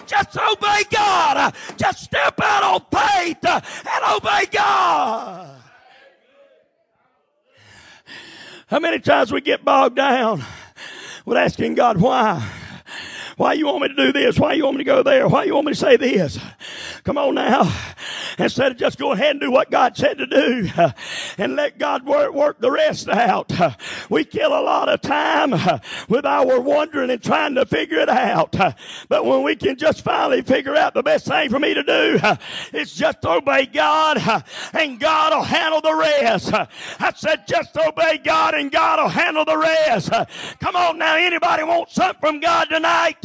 Just 0.07 0.37
obey 0.37 0.83
God. 0.91 1.55
Just 1.77 2.05
step 2.05 2.39
out 2.43 2.63
on 2.63 2.81
faith 2.93 3.45
and 3.45 4.17
obey 4.17 4.45
God. 4.53 5.63
How 8.67 8.81
many 8.81 8.99
times 8.99 9.33
we 9.33 9.41
get 9.41 9.65
bogged 9.65 9.97
down 9.97 10.45
with 11.25 11.39
asking 11.39 11.75
God 11.75 11.99
why? 11.99 12.63
Why 13.37 13.55
you 13.55 13.67
want 13.67 13.83
me 13.83 13.88
to 13.88 13.95
do 13.95 14.12
this? 14.12 14.38
Why 14.38 14.53
you 14.53 14.64
want 14.64 14.76
me 14.79 14.85
to 14.85 14.91
go 14.91 15.03
there? 15.03 15.29
Why 15.29 15.45
you 15.45 15.55
want 15.55 15.67
me 15.67 15.73
to 15.73 15.79
say 15.79 15.97
this? 15.97 16.38
Come 17.03 17.19
on 17.19 17.35
now. 17.35 17.64
Instead 18.38 18.73
of 18.73 18.79
just 18.79 18.99
go 18.99 19.12
ahead 19.12 19.33
and 19.33 19.41
do 19.41 19.50
what 19.50 19.71
God 19.71 19.97
said 19.97 20.19
to 20.19 20.26
do 20.26 20.69
and 21.38 21.57
let 21.57 21.79
God 21.79 22.05
work, 22.05 22.33
work 22.33 22.61
the 22.61 22.71
rest 22.71 23.09
out. 23.09 23.53
We 24.11 24.25
kill 24.25 24.53
a 24.53 24.61
lot 24.61 24.88
of 24.88 25.00
time 25.00 25.53
with 26.09 26.26
our 26.26 26.61
wondering 26.61 27.11
and 27.11 27.23
trying 27.23 27.55
to 27.55 27.64
figure 27.64 27.99
it 27.99 28.09
out. 28.09 28.55
But 29.09 29.25
when 29.25 29.43
we 29.43 29.57
can 29.57 29.76
just 29.76 30.03
finally 30.03 30.43
figure 30.43 30.76
out 30.76 30.95
the 30.95 31.03
best 31.03 31.26
thing 31.26 31.50
for 31.50 31.59
me 31.59 31.75
to 31.75 31.83
do, 31.83 32.19
it's 32.73 32.95
just 32.95 33.25
obey 33.25 33.67
God 33.67 34.19
and 34.73 35.00
God 35.00 35.35
will 35.35 35.43
handle 35.43 35.81
the 35.81 35.95
rest. 35.95 36.53
I 36.53 37.12
said 37.14 37.47
just 37.47 37.76
obey 37.76 38.19
God 38.19 38.55
and 38.55 38.71
God 38.71 39.00
will 39.00 39.09
handle 39.09 39.45
the 39.45 39.57
rest. 39.57 40.11
Come 40.61 40.76
on 40.76 40.99
now, 40.99 41.17
anybody 41.17 41.64
want 41.64 41.91
something 41.91 42.21
from 42.21 42.41
God 42.41 42.67
tonight? 42.67 43.25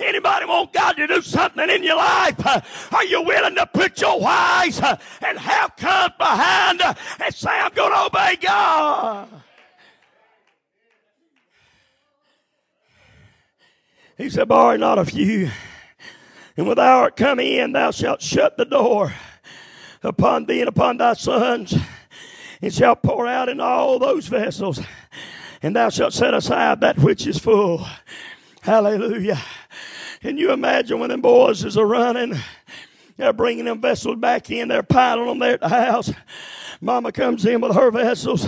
Anybody 0.00 0.46
want 0.46 0.72
God 0.72 0.92
to 0.92 1.06
do 1.06 1.22
something 1.22 1.68
in 1.68 1.82
your 1.82 1.96
life? 1.96 2.92
Are 2.92 3.04
you 3.04 3.22
willing 3.22 3.54
to 3.56 3.66
put 3.66 4.00
your 4.00 4.20
whys 4.44 4.80
and 4.80 5.38
have 5.38 5.76
come 5.76 6.12
behind 6.18 6.80
and 6.82 7.34
say, 7.34 7.50
I'm 7.50 7.72
going 7.72 7.92
to 7.92 8.06
obey 8.06 8.36
God? 8.40 9.28
He 14.16 14.30
said, 14.30 14.48
Bar 14.48 14.78
not 14.78 14.98
a 14.98 15.04
few. 15.04 15.50
And 16.56 16.68
when 16.68 16.76
thou 16.76 17.00
art 17.00 17.16
come 17.16 17.40
in, 17.40 17.72
thou 17.72 17.90
shalt 17.90 18.22
shut 18.22 18.56
the 18.56 18.64
door 18.64 19.12
upon 20.02 20.44
thee 20.46 20.60
and 20.60 20.68
upon 20.68 20.98
thy 20.98 21.14
sons, 21.14 21.74
and 22.62 22.72
shalt 22.72 23.02
pour 23.02 23.26
out 23.26 23.48
in 23.48 23.58
all 23.58 23.98
those 23.98 24.28
vessels, 24.28 24.78
and 25.62 25.74
thou 25.74 25.88
shalt 25.88 26.12
set 26.12 26.32
aside 26.32 26.80
that 26.80 26.98
which 26.98 27.26
is 27.26 27.38
full. 27.38 27.84
Hallelujah. 28.60 29.40
Can 30.20 30.38
you 30.38 30.52
imagine 30.52 31.00
when 31.00 31.10
them 31.10 31.20
boys 31.20 31.64
is 31.64 31.76
a 31.76 31.84
running? 31.84 32.34
They're 33.16 33.32
bringing 33.32 33.66
them 33.66 33.80
vessels 33.80 34.16
back 34.16 34.50
in. 34.50 34.68
They're 34.68 34.82
piling 34.82 35.26
them 35.26 35.38
there 35.38 35.54
at 35.54 35.60
the 35.60 35.68
house. 35.68 36.12
Mama 36.80 37.12
comes 37.12 37.46
in 37.46 37.60
with 37.60 37.74
her 37.74 37.90
vessels. 37.90 38.46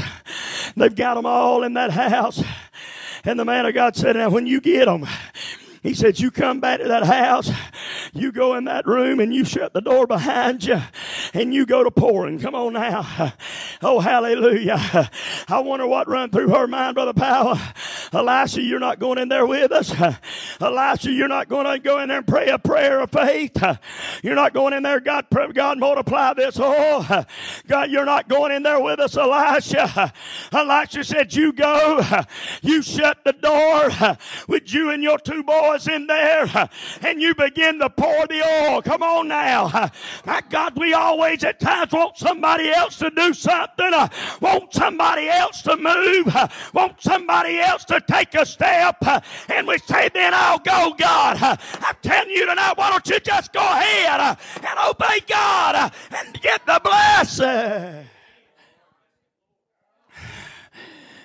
They've 0.77 0.95
got 0.95 1.15
them 1.15 1.27
all 1.27 1.63
in 1.63 1.75
that 1.75 1.91
house. 1.91 2.43
And 3.25 3.39
the 3.39 3.45
man 3.45 3.67
of 3.67 3.75
God 3.75 3.97
said, 3.97 4.17
now 4.17 4.31
when 4.31 4.47
you 4.47 4.61
get 4.61 4.87
them, 4.87 5.07
he 5.87 5.95
said, 5.95 6.19
You 6.19 6.33
come 6.33 6.59
back 6.59 6.81
to 6.81 6.89
that 6.89 7.05
house, 7.05 7.49
you 8.13 8.33
go 8.33 8.57
in 8.57 8.65
that 8.65 8.87
room 8.87 9.21
and 9.21 9.33
you 9.33 9.45
shut 9.45 9.73
the 9.73 9.81
door 9.81 10.05
behind 10.07 10.65
you 10.65 10.83
and 11.33 11.55
you 11.55 11.65
go 11.65 11.85
to 11.85 11.93
pouring. 11.93 12.41
Come 12.41 12.57
on 12.57 12.73
now. 12.73 13.33
Oh, 13.83 14.01
hallelujah. 14.01 15.11
I 15.49 15.61
wonder 15.61 15.87
what 15.87 16.09
run 16.09 16.31
through 16.31 16.49
her 16.49 16.67
mind, 16.67 16.95
Brother 16.95 17.13
Powell. 17.13 17.59
Elisha, 18.13 18.63
you're 18.63 18.81
not 18.81 18.99
going 18.99 19.19
in 19.19 19.29
there 19.29 19.47
with 19.47 19.71
us. 19.71 19.95
Elisha, 20.61 21.13
you're 21.13 21.29
not 21.29 21.49
going 21.49 21.67
to 21.67 21.79
go 21.79 22.01
in 22.01 22.09
there 22.09 22.19
and 22.19 22.27
pray 22.27 22.49
a 22.49 22.59
prayer 22.59 23.01
of 23.01 23.11
faith. 23.11 23.57
You're 24.23 24.35
not 24.35 24.55
going 24.55 24.73
in 24.73 24.83
there, 24.83 25.01
God, 25.01 25.27
God 25.55 25.79
multiply 25.79 26.35
this. 26.35 26.59
Oh, 26.61 27.25
God, 27.67 27.91
you're 27.91 28.05
not 28.05 28.29
going 28.29 28.53
in 28.53 28.63
there 28.63 28.81
with 28.81 29.01
us, 29.01 29.17
Elisha. 29.17 30.13
Elisha 30.53 31.05
said, 31.05 31.35
You 31.35 31.53
go, 31.53 32.01
you 32.63 32.83
shut 32.83 33.19
the 33.25 33.33
door 33.33 34.17
with 34.49 34.73
you 34.73 34.91
and 34.91 35.03
your 35.03 35.19
two 35.19 35.43
boys 35.43 35.89
in 35.89 36.07
there, 36.07 36.69
and 37.03 37.21
you 37.21 37.35
begin 37.35 37.79
to 37.81 37.91
pour 37.91 38.27
the 38.27 38.43
oil. 38.47 38.83
Come 38.83 39.03
on 39.03 39.29
now. 39.29 39.91
My 40.25 40.43
God, 40.49 40.79
we 40.79 40.95
always 40.95 41.45
at 41.45 41.61
times 41.61 41.93
want 41.93 42.17
somebody 42.17 42.71
else 42.71 42.99
to 42.99 43.11
do 43.11 43.33
something, 43.35 43.93
uh, 43.93 44.09
want 44.41 44.73
somebody 44.73 45.29
else 45.29 45.63
to 45.63 45.77
move, 45.77 46.35
uh, 46.35 46.49
want 46.73 47.01
somebody 47.01 47.59
else 47.59 47.85
to 47.87 48.01
take 48.09 48.35
a 48.35 48.47
step, 48.47 48.97
uh, 49.03 49.21
and 49.49 49.67
we 49.67 49.79
say, 49.79 50.09
Then 50.13 50.33
I'll 50.35 50.59
go, 50.59 50.95
God. 50.97 51.39
I'm 51.41 51.97
telling 52.03 52.31
you 52.31 52.47
tonight, 52.47 52.77
why 52.77 52.91
don't 52.91 53.07
you 53.09 53.21
just 53.21 53.53
go 53.53 53.61
ahead 53.61 54.16
Uh, 54.21 54.35
and 54.57 54.79
obey 54.89 55.21
God 55.27 55.75
uh, 55.75 55.91
and 56.17 56.41
get 56.41 56.65
the 56.67 56.81
blessing? 56.83 58.07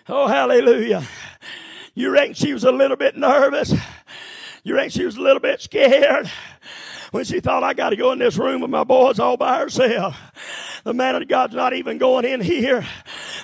Oh, 0.09 0.27
hallelujah. 0.27 1.07
You 1.93 2.09
reckon 2.09 2.33
she 2.33 2.53
was 2.53 2.63
a 2.63 2.71
little 2.71 2.97
bit 2.97 3.15
nervous? 3.15 3.73
You 4.63 4.75
reckon 4.75 4.89
she 4.89 5.05
was 5.05 5.17
a 5.17 5.21
little 5.21 5.39
bit 5.39 5.61
scared? 5.61 6.29
when 7.11 7.25
she 7.25 7.41
thought, 7.41 7.63
I 7.63 7.73
got 7.73 7.89
to 7.89 7.95
go 7.95 8.11
in 8.13 8.19
this 8.19 8.37
room 8.37 8.61
with 8.61 8.71
my 8.71 8.83
boys 8.83 9.19
all 9.19 9.37
by 9.37 9.59
herself. 9.59 10.17
The 10.83 10.93
man 10.93 11.15
of 11.15 11.27
God's 11.27 11.53
not 11.53 11.73
even 11.73 11.97
going 11.97 12.25
in 12.25 12.41
here. 12.41 12.85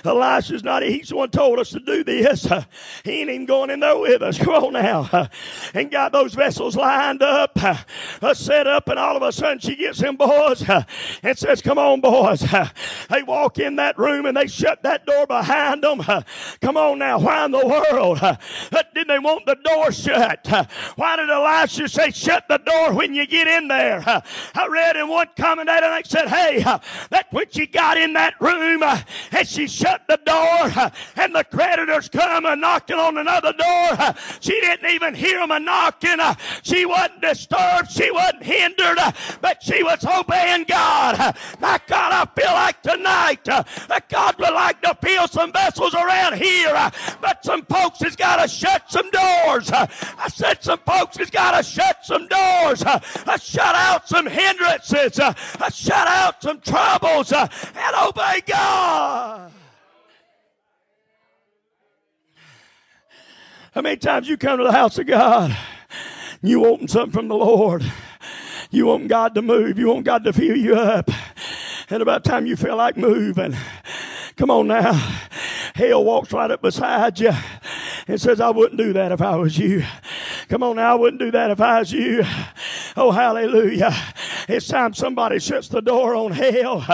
Elisha's 0.04 0.62
not, 0.62 0.82
he's 0.82 1.08
the 1.08 1.16
one 1.16 1.30
told 1.30 1.58
us 1.58 1.70
to 1.70 1.80
do 1.80 2.04
this. 2.04 2.48
He 3.04 3.20
ain't 3.20 3.30
even 3.30 3.46
going 3.46 3.70
in 3.70 3.80
there 3.80 3.96
with 3.98 4.22
us. 4.22 4.38
Come 4.38 4.64
on 4.64 4.72
now. 4.74 5.28
And 5.74 5.90
got 5.90 6.12
those 6.12 6.34
vessels 6.34 6.76
lined 6.76 7.22
up, 7.22 7.52
uh, 7.62 8.34
set 8.34 8.66
up, 8.66 8.88
and 8.88 8.98
all 8.98 9.16
of 9.16 9.22
a 9.22 9.32
sudden 9.32 9.58
she 9.58 9.76
gets 9.76 10.00
them 10.00 10.16
boys 10.16 10.68
uh, 10.68 10.82
and 11.22 11.38
says, 11.38 11.62
Come 11.62 11.78
on, 11.78 12.00
boys. 12.00 12.44
They 13.08 13.22
walk 13.22 13.58
in 13.58 13.76
that 13.76 13.98
room 13.98 14.26
and 14.26 14.36
they 14.36 14.46
shut 14.46 14.82
that 14.82 15.06
door 15.06 15.26
behind 15.26 15.82
them. 15.82 16.02
Come 16.60 16.76
on 16.76 16.98
now. 16.98 17.18
Why 17.18 17.44
in 17.44 17.52
the 17.52 17.66
world 17.66 18.18
uh, 18.20 18.36
did 18.94 19.08
they 19.08 19.18
want 19.18 19.46
the 19.46 19.56
door 19.64 19.92
shut? 19.92 20.46
Why 20.96 21.16
did 21.16 21.30
Elisha 21.30 21.88
say, 21.88 22.10
Shut 22.10 22.44
the 22.48 22.58
door 22.58 22.92
when 22.92 23.14
you 23.14 23.26
get 23.26 23.46
in 23.46 23.68
there? 23.68 24.02
I 24.06 24.66
read 24.68 24.96
in 24.96 25.08
one 25.08 25.28
commentator, 25.38 25.86
and 25.86 26.04
they 26.04 26.08
said, 26.08 26.28
Hey, 26.28 26.62
that 27.10 27.26
when 27.30 27.46
she 27.50 27.66
got 27.66 27.96
in 27.96 28.12
that 28.14 28.34
room 28.40 28.82
uh, 28.82 29.00
and 29.32 29.46
she 29.46 29.66
shut 29.66 29.87
the 30.08 30.18
door 30.24 30.90
and 31.16 31.34
the 31.34 31.44
creditors 31.44 32.08
come 32.08 32.46
a 32.46 32.56
knocking 32.56 32.96
on 32.96 33.18
another 33.18 33.52
door. 33.52 34.14
She 34.40 34.60
didn't 34.60 34.90
even 34.90 35.14
hear 35.14 35.38
them 35.38 35.50
a 35.50 35.60
knocking. 35.60 36.18
She 36.62 36.86
wasn't 36.86 37.22
disturbed. 37.22 37.90
She 37.90 38.10
wasn't 38.10 38.42
hindered, 38.42 38.98
but 39.40 39.62
she 39.62 39.82
was 39.82 40.04
obeying 40.04 40.64
God. 40.64 41.36
My 41.60 41.80
God, 41.86 42.12
I 42.12 42.40
feel 42.40 42.52
like 42.52 42.82
tonight 42.82 43.44
that 43.44 44.04
God 44.08 44.38
would 44.38 44.54
like 44.54 44.80
to 44.82 44.96
fill 45.02 45.28
some 45.28 45.52
vessels 45.52 45.94
around 45.94 46.34
here, 46.34 46.90
but 47.20 47.44
some 47.44 47.62
folks 47.64 48.00
has 48.00 48.16
got 48.16 48.42
to 48.42 48.48
shut 48.48 48.90
some 48.90 49.10
doors. 49.10 49.70
I 49.72 50.28
said 50.28 50.62
some 50.62 50.80
folks 50.80 51.16
has 51.18 51.30
got 51.30 51.56
to 51.56 51.62
shut 51.62 52.04
some 52.04 52.28
doors, 52.28 52.80
shut 52.80 53.74
out 53.74 54.08
some 54.08 54.26
hindrances, 54.26 55.14
shut 55.14 56.08
out 56.08 56.42
some 56.42 56.60
troubles, 56.60 57.32
and 57.32 57.96
obey 58.06 58.42
God. 58.46 59.52
How 63.78 63.82
many 63.82 63.96
times 63.96 64.28
you 64.28 64.36
come 64.36 64.58
to 64.58 64.64
the 64.64 64.72
house 64.72 64.98
of 64.98 65.06
God, 65.06 65.56
you 66.42 66.58
want 66.58 66.90
something 66.90 67.12
from 67.12 67.28
the 67.28 67.36
Lord, 67.36 67.84
you 68.72 68.86
want 68.86 69.06
God 69.06 69.36
to 69.36 69.40
move, 69.40 69.78
you 69.78 69.86
want 69.86 70.04
God 70.04 70.24
to 70.24 70.32
fill 70.32 70.56
you 70.56 70.74
up, 70.74 71.08
and 71.88 72.02
about 72.02 72.24
time 72.24 72.44
you 72.44 72.56
feel 72.56 72.74
like 72.74 72.96
moving, 72.96 73.56
come 74.36 74.50
on 74.50 74.66
now, 74.66 74.94
hell 75.76 76.02
walks 76.02 76.32
right 76.32 76.50
up 76.50 76.60
beside 76.60 77.20
you 77.20 77.30
and 78.08 78.20
says, 78.20 78.40
I 78.40 78.50
wouldn't 78.50 78.78
do 78.78 78.94
that 78.94 79.12
if 79.12 79.22
I 79.22 79.36
was 79.36 79.56
you. 79.56 79.84
Come 80.48 80.64
on 80.64 80.74
now, 80.74 80.92
I 80.92 80.94
wouldn't 80.96 81.20
do 81.20 81.30
that 81.30 81.52
if 81.52 81.60
I 81.60 81.78
was 81.78 81.92
you. 81.92 82.24
Oh, 82.96 83.12
hallelujah. 83.12 83.94
It's 84.48 84.66
time 84.66 84.94
somebody 84.94 85.38
shuts 85.38 85.68
the 85.68 85.82
door 85.82 86.16
on 86.16 86.32
hell. 86.32 86.84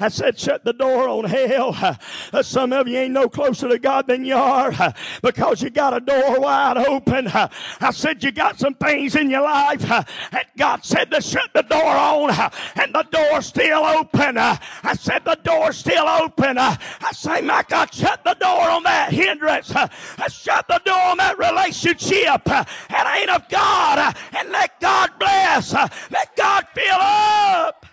I 0.00 0.08
said, 0.08 0.36
shut 0.38 0.64
the 0.64 0.72
door 0.72 1.08
on 1.08 1.26
hell. 1.26 1.96
Uh, 2.34 2.42
some 2.42 2.72
of 2.72 2.88
you 2.88 2.98
ain't 2.98 3.12
no 3.12 3.28
closer 3.28 3.68
to 3.68 3.78
God 3.78 4.08
than 4.08 4.24
you 4.24 4.34
are 4.34 4.72
uh, 4.72 4.90
because 5.22 5.62
you 5.62 5.70
got 5.70 5.94
a 5.94 6.00
door 6.00 6.40
wide 6.40 6.76
open. 6.76 7.28
Uh, 7.28 7.48
I 7.80 7.92
said, 7.92 8.24
you 8.24 8.32
got 8.32 8.58
some 8.58 8.74
things 8.74 9.14
in 9.14 9.30
your 9.30 9.42
life 9.42 9.82
that 9.82 10.48
God 10.56 10.84
said 10.84 11.12
to 11.12 11.20
shut 11.20 11.48
the 11.54 11.62
door 11.62 11.80
on 11.84 12.30
and 12.74 12.92
the 12.92 13.06
door's 13.12 13.46
still 13.46 13.84
open. 13.84 14.36
I 14.36 14.58
said, 14.98 15.24
the 15.24 15.38
door's 15.44 15.76
still 15.76 16.08
open. 16.08 16.58
I 16.58 16.76
say, 17.12 17.40
my 17.40 17.64
God, 17.68 17.94
shut 17.94 18.24
the 18.24 18.34
door 18.34 18.68
on 18.68 18.82
that 18.82 19.12
hindrance. 19.12 19.68
Shut 19.68 20.66
the 20.66 20.80
door 20.84 21.00
on 21.00 21.18
that 21.18 21.38
relationship. 21.38 22.42
It 22.46 23.16
ain't 23.16 23.30
of 23.30 23.48
God. 23.48 24.16
And 24.36 24.50
let 24.50 24.80
God 24.80 25.12
bless. 25.20 25.72
Let 25.72 26.34
God 26.34 26.66
fill 26.74 26.98
up. 26.98 27.86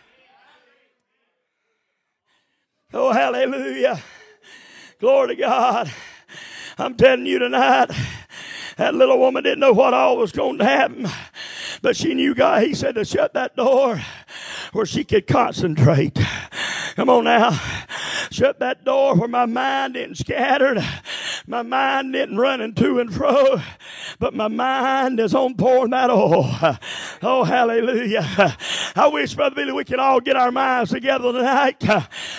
Oh, 2.92 3.12
hallelujah. 3.12 4.02
Glory 5.02 5.30
to 5.30 5.36
God. 5.36 5.92
I'm 6.78 6.94
telling 6.94 7.26
you 7.26 7.40
tonight, 7.40 7.90
that 8.78 8.94
little 8.94 9.18
woman 9.18 9.44
didn't 9.44 9.60
know 9.60 9.74
what 9.74 9.96
all 9.96 10.16
was 10.16 10.32
going 10.32 10.60
to 10.60 10.64
happen, 10.64 11.08
but 11.82 11.98
she 11.98 12.14
knew 12.14 12.36
God. 12.36 12.62
He 12.62 12.76
said 12.76 12.94
to 12.94 13.04
shut 13.04 13.34
that 13.34 13.56
door 13.56 14.00
where 14.74 14.86
she 14.86 15.04
could 15.04 15.26
concentrate. 15.26 16.20
Come 16.96 17.10
on 17.10 17.24
now. 17.24 17.60
Shut 18.30 18.60
that 18.60 18.86
door 18.86 19.16
where 19.16 19.28
my 19.28 19.48
mind 19.48 19.96
didn't 19.96 20.18
scatter. 20.18 20.80
My 21.48 21.64
mind 21.64 22.14
didn't 22.14 22.38
running 22.38 22.76
to 22.76 23.00
and 23.00 23.12
fro, 23.12 23.60
but 24.20 24.36
my 24.36 24.48
mind 24.48 25.20
is 25.20 25.34
on 25.34 25.56
pouring 25.56 25.90
that 25.92 26.12
oil. 26.12 26.48
Oh, 27.24 27.44
hallelujah. 27.44 28.56
I 28.96 29.08
wish, 29.08 29.34
Brother 29.34 29.56
Billy, 29.56 29.72
we 29.72 29.84
could 29.84 30.00
all 30.00 30.20
get 30.20 30.36
our 30.36 30.52
minds 30.52 30.92
together 30.92 31.34
tonight. 31.34 31.80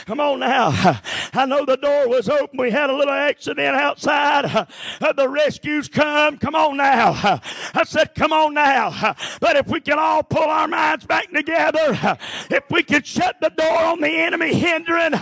Come 0.06 0.20
on 0.20 0.38
now. 0.38 1.00
I 1.34 1.46
know 1.46 1.64
the 1.64 1.78
door 1.78 2.08
was 2.08 2.28
open. 2.28 2.58
We 2.58 2.70
had 2.70 2.90
a 2.90 2.94
little 2.94 3.14
accident 3.14 3.74
outside. 3.74 4.68
The 5.00 5.28
rescues 5.28 5.88
come. 5.88 6.36
Come 6.36 6.54
on 6.54 6.76
now. 6.76 7.40
I 7.74 7.84
said, 7.84 8.14
come 8.14 8.32
on 8.32 8.54
now. 8.54 9.14
But 9.40 9.56
if 9.56 9.66
we 9.66 9.80
can 9.80 9.98
all 9.98 10.22
pull 10.22 10.42
our 10.42 10.68
minds 10.68 11.06
back 11.06 11.30
together, 11.30 12.18
if 12.50 12.64
we 12.70 12.82
could 12.82 13.06
shut 13.06 13.36
the 13.40 13.50
door 13.50 13.78
on 13.78 14.00
the 14.00 14.08
enemy 14.08 14.54
hindering 14.54 15.14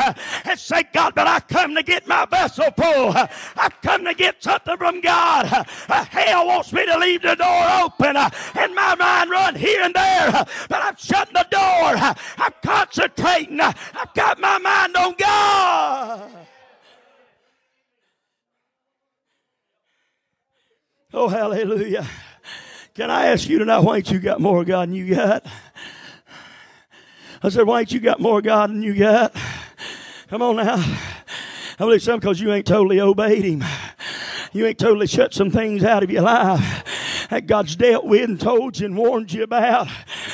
and 0.45 0.59
say, 0.59 0.85
God, 0.93 1.15
but 1.15 1.27
I 1.27 1.41
come 1.41 1.75
to 1.75 1.83
get 1.83 2.07
my 2.07 2.27
vessel 2.27 2.71
full. 2.77 3.15
I've 3.57 3.81
come 3.83 4.05
to 4.05 4.15
get 4.15 4.43
something 4.43 4.77
from 4.77 5.01
God. 5.01 5.47
Hell 5.47 6.47
wants 6.47 6.73
me 6.73 6.87
to 6.87 6.99
leave 6.99 7.23
the 7.23 7.35
door 7.35 7.67
open 7.83 8.17
and 8.17 8.75
my 8.75 8.95
mind 8.97 9.31
run 9.31 9.55
here 9.55 9.83
and 9.83 9.95
there, 9.95 10.31
but 10.69 10.83
I'm 10.83 10.97
shutting 10.97 11.35
the 11.35 11.47
door. 11.51 12.15
I'm 12.39 12.53
concentrating. 12.63 13.61
I've 13.61 14.15
got 14.15 14.39
my 14.41 14.59
mind 14.59 14.97
on 14.97 15.15
God. 15.19 16.31
Oh, 21.13 21.29
hallelujah. 21.29 22.07
Can 22.95 23.09
I 23.09 23.27
ask 23.27 23.49
you 23.49 23.61
tonight, 23.61 23.81
why 23.81 23.99
ain't 23.99 24.11
you 24.11 24.19
got 24.19 24.41
more 24.41 24.65
God 24.65 24.89
than 24.89 24.97
you 24.97 25.15
got? 25.15 25.47
I 27.41 27.49
said, 27.49 27.65
why 27.65 27.81
ain't 27.81 27.93
you 27.93 28.01
got 28.01 28.19
more 28.19 28.43
God 28.43 28.71
than 28.71 28.83
you 28.83 28.95
got? 28.95 29.33
Come 30.29 30.43
on 30.43 30.57
now. 30.57 30.75
I 30.77 31.77
believe 31.79 32.03
some 32.03 32.19
because 32.19 32.41
you 32.41 32.53
ain't 32.53 32.67
totally 32.67 33.01
obeyed 33.01 33.45
him. 33.45 33.65
You 34.53 34.67
ain't 34.67 34.79
totally 34.79 35.07
shut 35.07 35.33
some 35.33 35.53
things 35.53 35.85
out 35.85 36.03
of 36.03 36.11
your 36.11 36.23
life 36.23 37.29
that 37.31 37.47
God's 37.47 37.77
dealt 37.77 38.07
with 38.07 38.29
and 38.29 38.41
told 38.41 38.79
you 38.79 38.87
and 38.87 38.97
warned 38.97 39.33
you 39.33 39.45
about. 39.45 39.87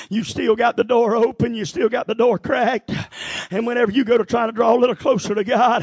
You 0.08 0.24
still 0.24 0.56
got 0.56 0.76
the 0.76 0.84
door 0.84 1.14
open. 1.14 1.54
You 1.54 1.66
still 1.66 1.90
got 1.90 2.06
the 2.06 2.14
door 2.14 2.38
cracked. 2.38 2.90
And 3.50 3.66
whenever 3.66 3.92
you 3.92 4.04
go 4.04 4.16
to 4.16 4.24
try 4.24 4.46
to 4.46 4.52
draw 4.52 4.74
a 4.74 4.78
little 4.78 4.96
closer 4.96 5.34
to 5.34 5.44
God, 5.44 5.82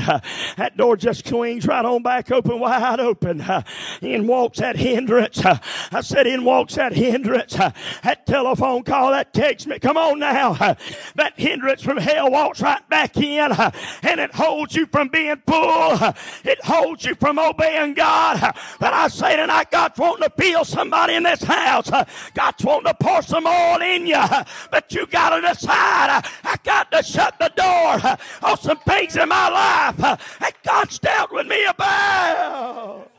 that 0.58 0.78
door 0.78 0.98
just 0.98 1.28
swings 1.28 1.66
right 1.68 1.84
on 1.84 2.04
back 2.04 2.32
open, 2.32 2.60
wide 2.60 3.00
open. 3.00 3.44
In 4.02 4.28
walks 4.28 4.60
that 4.60 4.76
hindrance. 4.76 5.42
I 5.92 6.02
said, 6.02 6.28
in 6.28 6.44
walks 6.44 6.76
that 6.76 6.94
hindrance. 6.94 7.58
That 8.04 8.26
telephone 8.26 8.84
call, 8.84 9.12
that 9.12 9.34
text 9.34 9.68
me. 9.68 9.80
Come 9.80 9.98
on 9.98 10.20
now. 10.20 10.54
That 11.16 11.34
hindrance 11.36 11.82
from 11.82 11.98
hell 11.98 12.30
walks 12.30 12.62
right 12.62 12.88
back 12.90 13.16
in 13.18 13.52
and 13.52 14.20
it 14.20 14.34
holds 14.34 14.76
you 14.76 14.86
from 14.88 15.08
being 15.08 15.42
full. 15.48 15.98
It 16.44 16.64
holds 16.64 17.06
you 17.06 17.16
from 17.16 17.40
obeying 17.40 17.94
God. 17.94 18.40
But 18.80 18.94
I 18.94 19.08
say 19.08 19.38
tonight, 19.38 19.72
God's 19.72 19.98
wanting 19.98 20.28
to 20.30 20.42
feel 20.42 20.66
somebody 20.66 21.16
in 21.16 21.24
this 21.24 21.44
house. 21.44 21.90
God's 22.34 22.64
wanting 22.64 22.92
to 22.92 22.98
pour 23.00 23.22
some 23.22 23.48
oil 23.48 23.82
in 23.82 24.06
you. 24.06 24.22
But 24.70 24.94
you 24.94 25.06
got 25.08 25.30
to 25.30 25.42
decide, 25.42 26.26
I 26.44 26.56
got 26.64 26.92
to 26.92 27.04
shut 27.04 27.38
the 27.40 27.52
door 27.56 28.18
on 28.50 28.58
some 28.58 28.78
things 28.80 29.16
in 29.16 29.30
my 29.30 29.50
life 29.50 30.43
that 30.44 30.62
God's 30.62 31.00
dealt 31.00 31.32
with 31.32 31.48
me 31.48 31.64
about. 31.66 33.10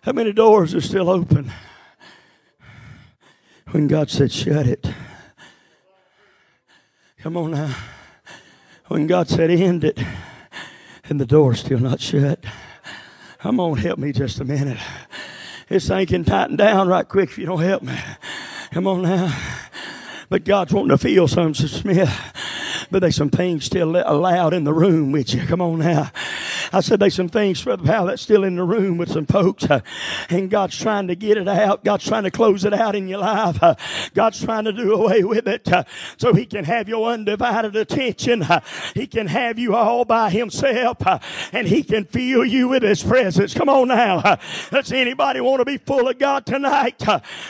How 0.00 0.12
many 0.12 0.32
doors 0.32 0.74
are 0.74 0.80
still 0.80 1.10
open 1.10 1.52
when 3.72 3.88
God 3.88 4.08
said, 4.08 4.32
shut 4.32 4.66
it? 4.66 4.88
Come 7.18 7.36
on 7.36 7.50
now. 7.50 7.74
When 8.86 9.06
God 9.06 9.28
said, 9.28 9.50
end 9.50 9.84
it, 9.84 9.98
and 11.08 11.20
the 11.20 11.26
door's 11.26 11.60
still 11.60 11.80
not 11.80 12.00
shut. 12.00 12.42
Come 13.40 13.60
on, 13.60 13.76
help 13.76 13.98
me 13.98 14.12
just 14.12 14.40
a 14.40 14.44
minute. 14.44 14.78
This 15.68 15.88
thing 15.88 16.06
can 16.06 16.24
tighten 16.24 16.56
down 16.56 16.88
right 16.88 17.06
quick 17.06 17.30
if 17.30 17.38
you 17.38 17.44
don't 17.44 17.60
help 17.60 17.82
me. 17.82 17.98
Come 18.70 18.86
on 18.86 19.02
now. 19.02 19.36
But 20.28 20.44
God's 20.44 20.72
wanting 20.72 20.90
to 20.90 20.98
feel 20.98 21.28
something, 21.28 21.68
Smith. 21.68 22.10
But 22.90 23.00
there's 23.00 23.16
some 23.16 23.30
things 23.30 23.64
still 23.64 23.96
allowed 23.96 24.54
in 24.54 24.64
the 24.64 24.72
room 24.72 25.12
with 25.12 25.34
you. 25.34 25.46
Come 25.46 25.60
on 25.60 25.78
now. 25.78 26.10
I 26.72 26.80
said 26.80 27.00
there's 27.00 27.14
some 27.14 27.28
things, 27.28 27.62
Brother 27.62 27.84
Powell, 27.84 28.06
that's 28.06 28.22
still 28.22 28.44
in 28.44 28.56
the 28.56 28.64
room 28.64 28.96
with 28.98 29.10
some 29.10 29.26
folks. 29.26 29.64
Uh, 29.64 29.80
and 30.28 30.50
God's 30.50 30.78
trying 30.78 31.08
to 31.08 31.16
get 31.16 31.36
it 31.36 31.48
out. 31.48 31.84
God's 31.84 32.04
trying 32.04 32.24
to 32.24 32.30
close 32.30 32.64
it 32.64 32.74
out 32.74 32.94
in 32.94 33.08
your 33.08 33.18
life. 33.18 33.62
Uh, 33.62 33.74
God's 34.14 34.42
trying 34.42 34.64
to 34.64 34.72
do 34.72 34.94
away 34.94 35.24
with 35.24 35.46
it 35.48 35.70
uh, 35.72 35.84
so 36.16 36.34
He 36.34 36.46
can 36.46 36.64
have 36.64 36.88
your 36.88 37.10
undivided 37.10 37.76
attention. 37.76 38.42
Uh, 38.42 38.60
he 38.94 39.06
can 39.06 39.26
have 39.26 39.58
you 39.58 39.74
all 39.74 40.04
by 40.04 40.30
Himself 40.30 41.06
uh, 41.06 41.18
and 41.52 41.66
He 41.66 41.82
can 41.82 42.04
fill 42.04 42.44
you 42.44 42.68
with 42.68 42.82
His 42.82 43.02
presence. 43.02 43.54
Come 43.54 43.68
on 43.68 43.88
now. 43.88 44.18
Uh, 44.18 44.36
does 44.70 44.92
anybody 44.92 45.40
want 45.40 45.60
to 45.60 45.64
be 45.64 45.78
full 45.78 46.08
of 46.08 46.18
God 46.18 46.46
tonight? 46.46 47.02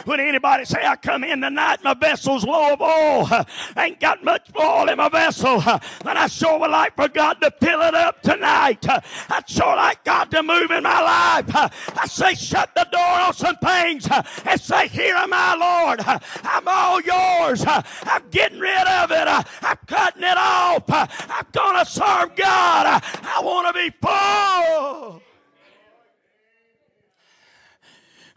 Would 0.06 0.20
anybody 0.20 0.64
say, 0.64 0.84
I 0.84 0.96
come 0.96 1.24
in 1.24 1.40
tonight, 1.40 1.82
my 1.82 1.94
vessel's 1.94 2.44
low 2.44 2.72
of 2.72 2.80
oil. 2.80 3.46
ain't 3.76 4.00
got 4.00 4.22
much 4.24 4.48
oil 4.58 4.88
in 4.88 4.96
my 4.98 5.08
vessel. 5.08 5.60
but 5.60 6.16
I 6.16 6.26
sure 6.26 6.58
would 6.58 6.70
like 6.70 6.96
for 6.96 7.08
God 7.08 7.40
to 7.42 7.50
fill 7.60 7.80
it 7.82 7.94
up 7.94 8.22
tonight. 8.22 8.84
I'd 9.28 9.48
sure 9.48 9.76
like 9.76 10.04
God 10.04 10.30
to 10.30 10.42
move 10.42 10.70
in 10.70 10.82
my 10.82 11.00
life. 11.00 11.70
I 11.96 12.06
say, 12.06 12.34
shut 12.34 12.74
the 12.74 12.86
door 12.90 13.00
on 13.00 13.34
some 13.34 13.56
things 13.56 14.08
and 14.44 14.60
say, 14.60 14.88
Here 14.88 15.14
am 15.14 15.32
I, 15.32 15.54
Lord. 15.56 16.00
I'm 16.44 16.68
all 16.68 17.00
yours. 17.00 17.64
I'm 17.66 18.22
getting 18.30 18.58
rid 18.58 18.86
of 18.86 19.10
it. 19.10 19.28
I'm 19.62 19.78
cutting 19.86 20.22
it 20.22 20.38
off. 20.38 20.84
I'm 20.88 21.46
going 21.52 21.84
to 21.84 21.90
serve 21.90 22.36
God. 22.36 23.02
I 23.02 23.40
want 23.42 23.66
to 23.68 23.72
be 23.72 23.90
full. 24.00 25.22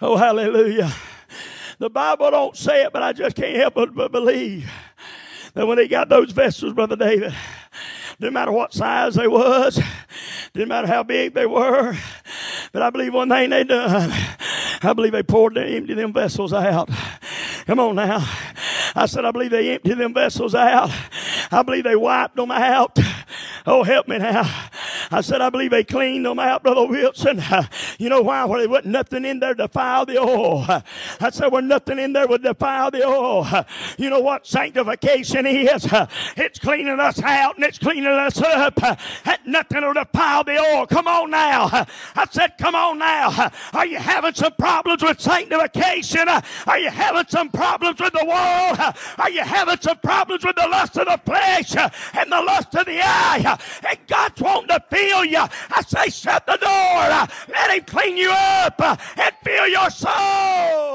Oh, 0.01 0.15
hallelujah. 0.15 0.93
The 1.77 1.89
Bible 1.89 2.31
don't 2.31 2.57
say 2.57 2.83
it, 2.83 2.93
but 2.93 3.03
I 3.03 3.13
just 3.13 3.35
can't 3.35 3.55
help 3.55 3.93
but 3.93 4.11
believe 4.11 4.69
that 5.53 5.67
when 5.67 5.77
they 5.77 5.87
got 5.87 6.09
those 6.09 6.31
vessels, 6.31 6.73
Brother 6.73 6.95
David, 6.95 7.33
no 8.19 8.31
matter 8.31 8.51
what 8.51 8.73
size 8.73 9.15
they 9.15 9.27
was, 9.27 9.79
didn't 10.59 10.69
matter 10.69 10.87
how 10.87 11.03
big 11.03 11.33
they 11.33 11.45
were. 11.45 11.97
But 12.73 12.81
I 12.81 12.89
believe 12.89 13.13
one 13.13 13.29
thing 13.29 13.49
they 13.49 13.63
done. 13.63 14.11
I 14.81 14.93
believe 14.93 15.13
they 15.13 15.23
poured 15.23 15.55
them, 15.55 15.65
empty 15.67 15.93
them 15.93 16.11
vessels 16.11 16.51
out. 16.51 16.89
Come 17.65 17.79
on 17.79 17.95
now. 17.95 18.27
I 18.95 19.05
said, 19.05 19.23
I 19.23 19.31
believe 19.31 19.51
they 19.51 19.71
emptied 19.71 19.97
them 19.97 20.13
vessels 20.13 20.53
out. 20.53 20.91
I 21.51 21.63
believe 21.63 21.85
they 21.85 21.95
wiped 21.95 22.35
them 22.35 22.51
out. 22.51 22.97
Oh, 23.65 23.83
help 23.83 24.07
me 24.07 24.17
now. 24.17 24.43
I 25.11 25.21
said, 25.21 25.41
I 25.41 25.49
believe 25.49 25.71
they 25.71 25.83
cleaned 25.83 26.25
them 26.25 26.39
out, 26.39 26.63
Brother 26.63 26.85
Wilson. 26.85 27.41
You 27.97 28.09
know 28.09 28.21
why? 28.21 28.45
Well, 28.45 28.59
there 28.59 28.69
wasn't 28.69 28.87
nothing 28.87 29.25
in 29.25 29.39
there 29.39 29.53
to 29.53 29.63
defile 29.63 30.05
the 30.05 30.17
oil. 30.17 30.65
I 31.19 31.29
said, 31.31 31.51
well, 31.51 31.61
nothing 31.61 31.99
in 31.99 32.13
there 32.13 32.27
would 32.27 32.43
defile 32.43 32.91
the 32.91 33.05
oil. 33.05 33.47
You 33.97 34.09
know 34.09 34.21
what 34.21 34.47
sanctification 34.47 35.45
is? 35.45 35.87
It's 36.37 36.59
cleaning 36.59 36.99
us 36.99 37.21
out 37.21 37.55
and 37.55 37.65
it's 37.65 37.77
cleaning 37.77 38.05
us 38.05 38.41
up. 38.41 38.79
Had 38.79 39.39
nothing 39.45 39.81
will 39.81 39.93
defile 39.93 40.43
the 40.43 40.57
oil. 40.57 40.87
Come 40.87 41.07
on 41.07 41.31
now. 41.31 41.69
I 42.15 42.27
said, 42.31 42.57
come 42.57 42.75
on 42.75 42.99
now. 42.99 43.51
Are 43.73 43.85
you 43.85 43.97
having 43.97 44.33
some 44.33 44.53
problems 44.53 45.03
with 45.03 45.19
sanctification? 45.19 46.27
Are 46.27 46.79
you 46.79 46.89
having 46.89 47.25
some 47.27 47.49
problems 47.49 47.99
with 47.99 48.13
the 48.13 48.25
world? 48.25 48.95
Are 49.17 49.29
you 49.29 49.41
having 49.41 49.79
some 49.81 49.97
problems 49.97 50.45
with 50.45 50.55
the 50.55 50.67
lust 50.67 50.97
of 50.97 51.05
the 51.05 51.19
flesh 51.25 51.75
and 51.75 52.31
the 52.31 52.41
lust 52.41 52.75
of 52.75 52.85
the 52.85 52.99
eye? 53.01 53.59
And 53.89 53.99
God's 54.07 54.41
wanting 54.41 54.69
to 54.69 54.83
fill 54.89 55.25
you. 55.25 55.39
I 55.39 55.81
say, 55.87 56.09
shut 56.09 56.45
the 56.45 56.57
door. 56.57 57.27
Let 57.49 57.71
Him 57.71 57.83
clean 57.85 58.17
you 58.17 58.31
up 58.31 58.81
and 58.81 59.33
fill 59.43 59.67
your 59.67 59.89
soul. 59.89 60.88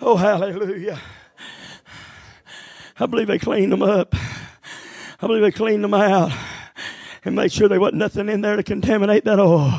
Oh, 0.00 0.16
hallelujah. 0.16 1.00
I 2.98 3.06
believe 3.06 3.28
they 3.28 3.38
cleaned 3.38 3.72
them 3.72 3.82
up. 3.82 4.14
I 4.14 5.26
believe 5.26 5.42
they 5.42 5.50
cleaned 5.50 5.84
them 5.84 5.94
out 5.94 6.32
and 7.24 7.34
made 7.34 7.50
sure 7.50 7.68
there 7.68 7.80
wasn't 7.80 7.98
nothing 7.98 8.28
in 8.28 8.42
there 8.42 8.56
to 8.56 8.62
contaminate 8.62 9.24
that 9.24 9.38
oil. 9.38 9.72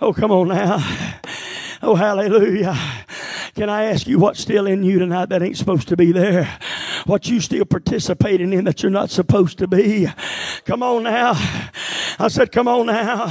Oh, 0.00 0.12
come 0.12 0.30
on 0.30 0.48
now. 0.48 0.78
Oh, 1.82 1.96
hallelujah. 1.96 2.76
Can 3.54 3.68
I 3.68 3.84
ask 3.84 4.06
you 4.06 4.18
what's 4.18 4.40
still 4.40 4.66
in 4.66 4.84
you 4.84 5.00
tonight 5.00 5.30
that 5.30 5.42
ain't 5.42 5.56
supposed 5.56 5.88
to 5.88 5.96
be 5.96 6.12
there? 6.12 6.58
What 7.06 7.28
you 7.28 7.40
still 7.40 7.64
participating 7.64 8.52
in 8.52 8.64
that 8.64 8.82
you're 8.82 8.90
not 8.90 9.10
supposed 9.10 9.58
to 9.58 9.66
be? 9.66 10.08
Come 10.64 10.82
on 10.82 11.02
now. 11.02 11.32
I 12.18 12.28
said, 12.28 12.52
come 12.52 12.68
on 12.68 12.86
now. 12.86 13.26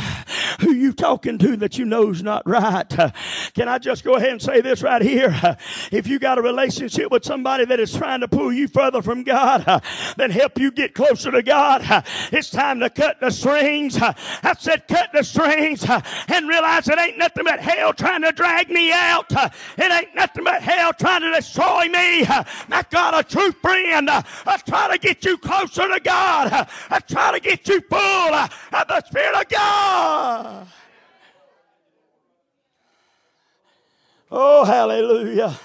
You 0.80 0.94
talking 0.94 1.38
to 1.40 1.58
that 1.58 1.78
you 1.78 1.86
know's 1.86 2.24
not 2.24 2.48
right? 2.48 2.88
Can 3.54 3.68
I 3.68 3.80
just 3.80 4.04
go 4.04 4.16
ahead 4.16 4.30
and 4.30 4.42
say 4.42 4.62
this 4.62 4.82
right 4.82 5.02
here? 5.02 5.36
If 5.92 6.08
you 6.08 6.20
got 6.20 6.38
a 6.38 6.42
relationship 6.42 7.12
with 7.12 7.26
somebody 7.26 7.66
that 7.66 7.80
is 7.80 7.94
trying 7.94 8.22
to 8.22 8.28
pull 8.28 8.54
you 8.54 8.68
further 8.68 9.02
from 9.02 9.24
God, 9.24 9.84
then 10.18 10.30
help 10.30 10.60
you 10.60 10.72
get 10.72 10.94
closer 10.94 11.32
to 11.32 11.42
God, 11.42 11.82
it's 12.32 12.50
time 12.50 12.80
to 12.80 12.90
cut 12.90 13.20
the 13.20 13.30
strings. 13.32 13.98
I 14.00 14.56
said, 14.58 14.88
cut 14.88 15.10
the 15.14 15.24
strings 15.24 15.86
and 16.28 16.48
realize 16.48 16.88
it 16.88 17.00
ain't 17.00 17.18
nothing 17.18 17.44
but 17.44 17.60
hell 17.60 17.94
trying 17.94 18.22
to 18.22 18.32
drag 18.32 18.70
me 18.70 18.92
out. 18.92 19.32
It 19.32 19.92
ain't 19.92 20.16
nothing 20.16 20.44
but 20.44 20.62
hell 20.62 20.94
trying 20.94 21.22
to 21.22 21.32
destroy 21.32 21.88
me. 21.88 22.26
I 22.26 22.86
got 22.90 23.20
a 23.20 23.28
true 23.28 23.52
friend. 23.52 24.10
I 24.10 24.58
try 24.66 24.92
to 24.92 24.98
get 24.98 25.26
you 25.26 25.38
closer 25.38 25.88
to 25.88 26.00
God. 26.00 26.68
I 26.90 27.00
try 27.00 27.32
to 27.32 27.40
get 27.40 27.68
you 27.68 27.82
full 27.82 28.00
of 28.00 28.50
the 28.72 29.02
Spirit 29.08 29.36
of 29.36 29.50
God. 29.50 30.68
Oh, 34.32 34.64
hallelujah. 34.64 35.60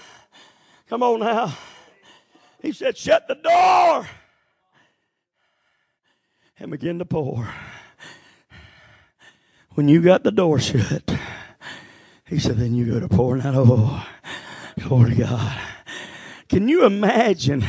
Come 0.89 1.03
on 1.03 1.21
now. 1.21 1.57
He 2.63 2.73
said, 2.73 2.97
shut 2.97 3.29
the 3.29 3.35
door 3.35 4.09
and 6.59 6.71
begin 6.71 6.99
to 6.99 7.05
pour. 7.05 7.49
When 9.73 9.89
you 9.89 10.01
got 10.01 10.23
the 10.25 10.31
door 10.31 10.59
shut, 10.61 11.15
he 12.27 12.39
said, 12.39 12.57
then 12.57 12.75
you 12.75 12.87
go 12.87 13.01
to 13.01 13.09
pouring 13.09 13.43
that 13.43 13.55
oil. 13.55 14.03
Glory 14.81 15.11
to 15.11 15.23
God. 15.23 15.61
Can 16.49 16.69
you 16.69 16.87
imagine? 16.87 17.65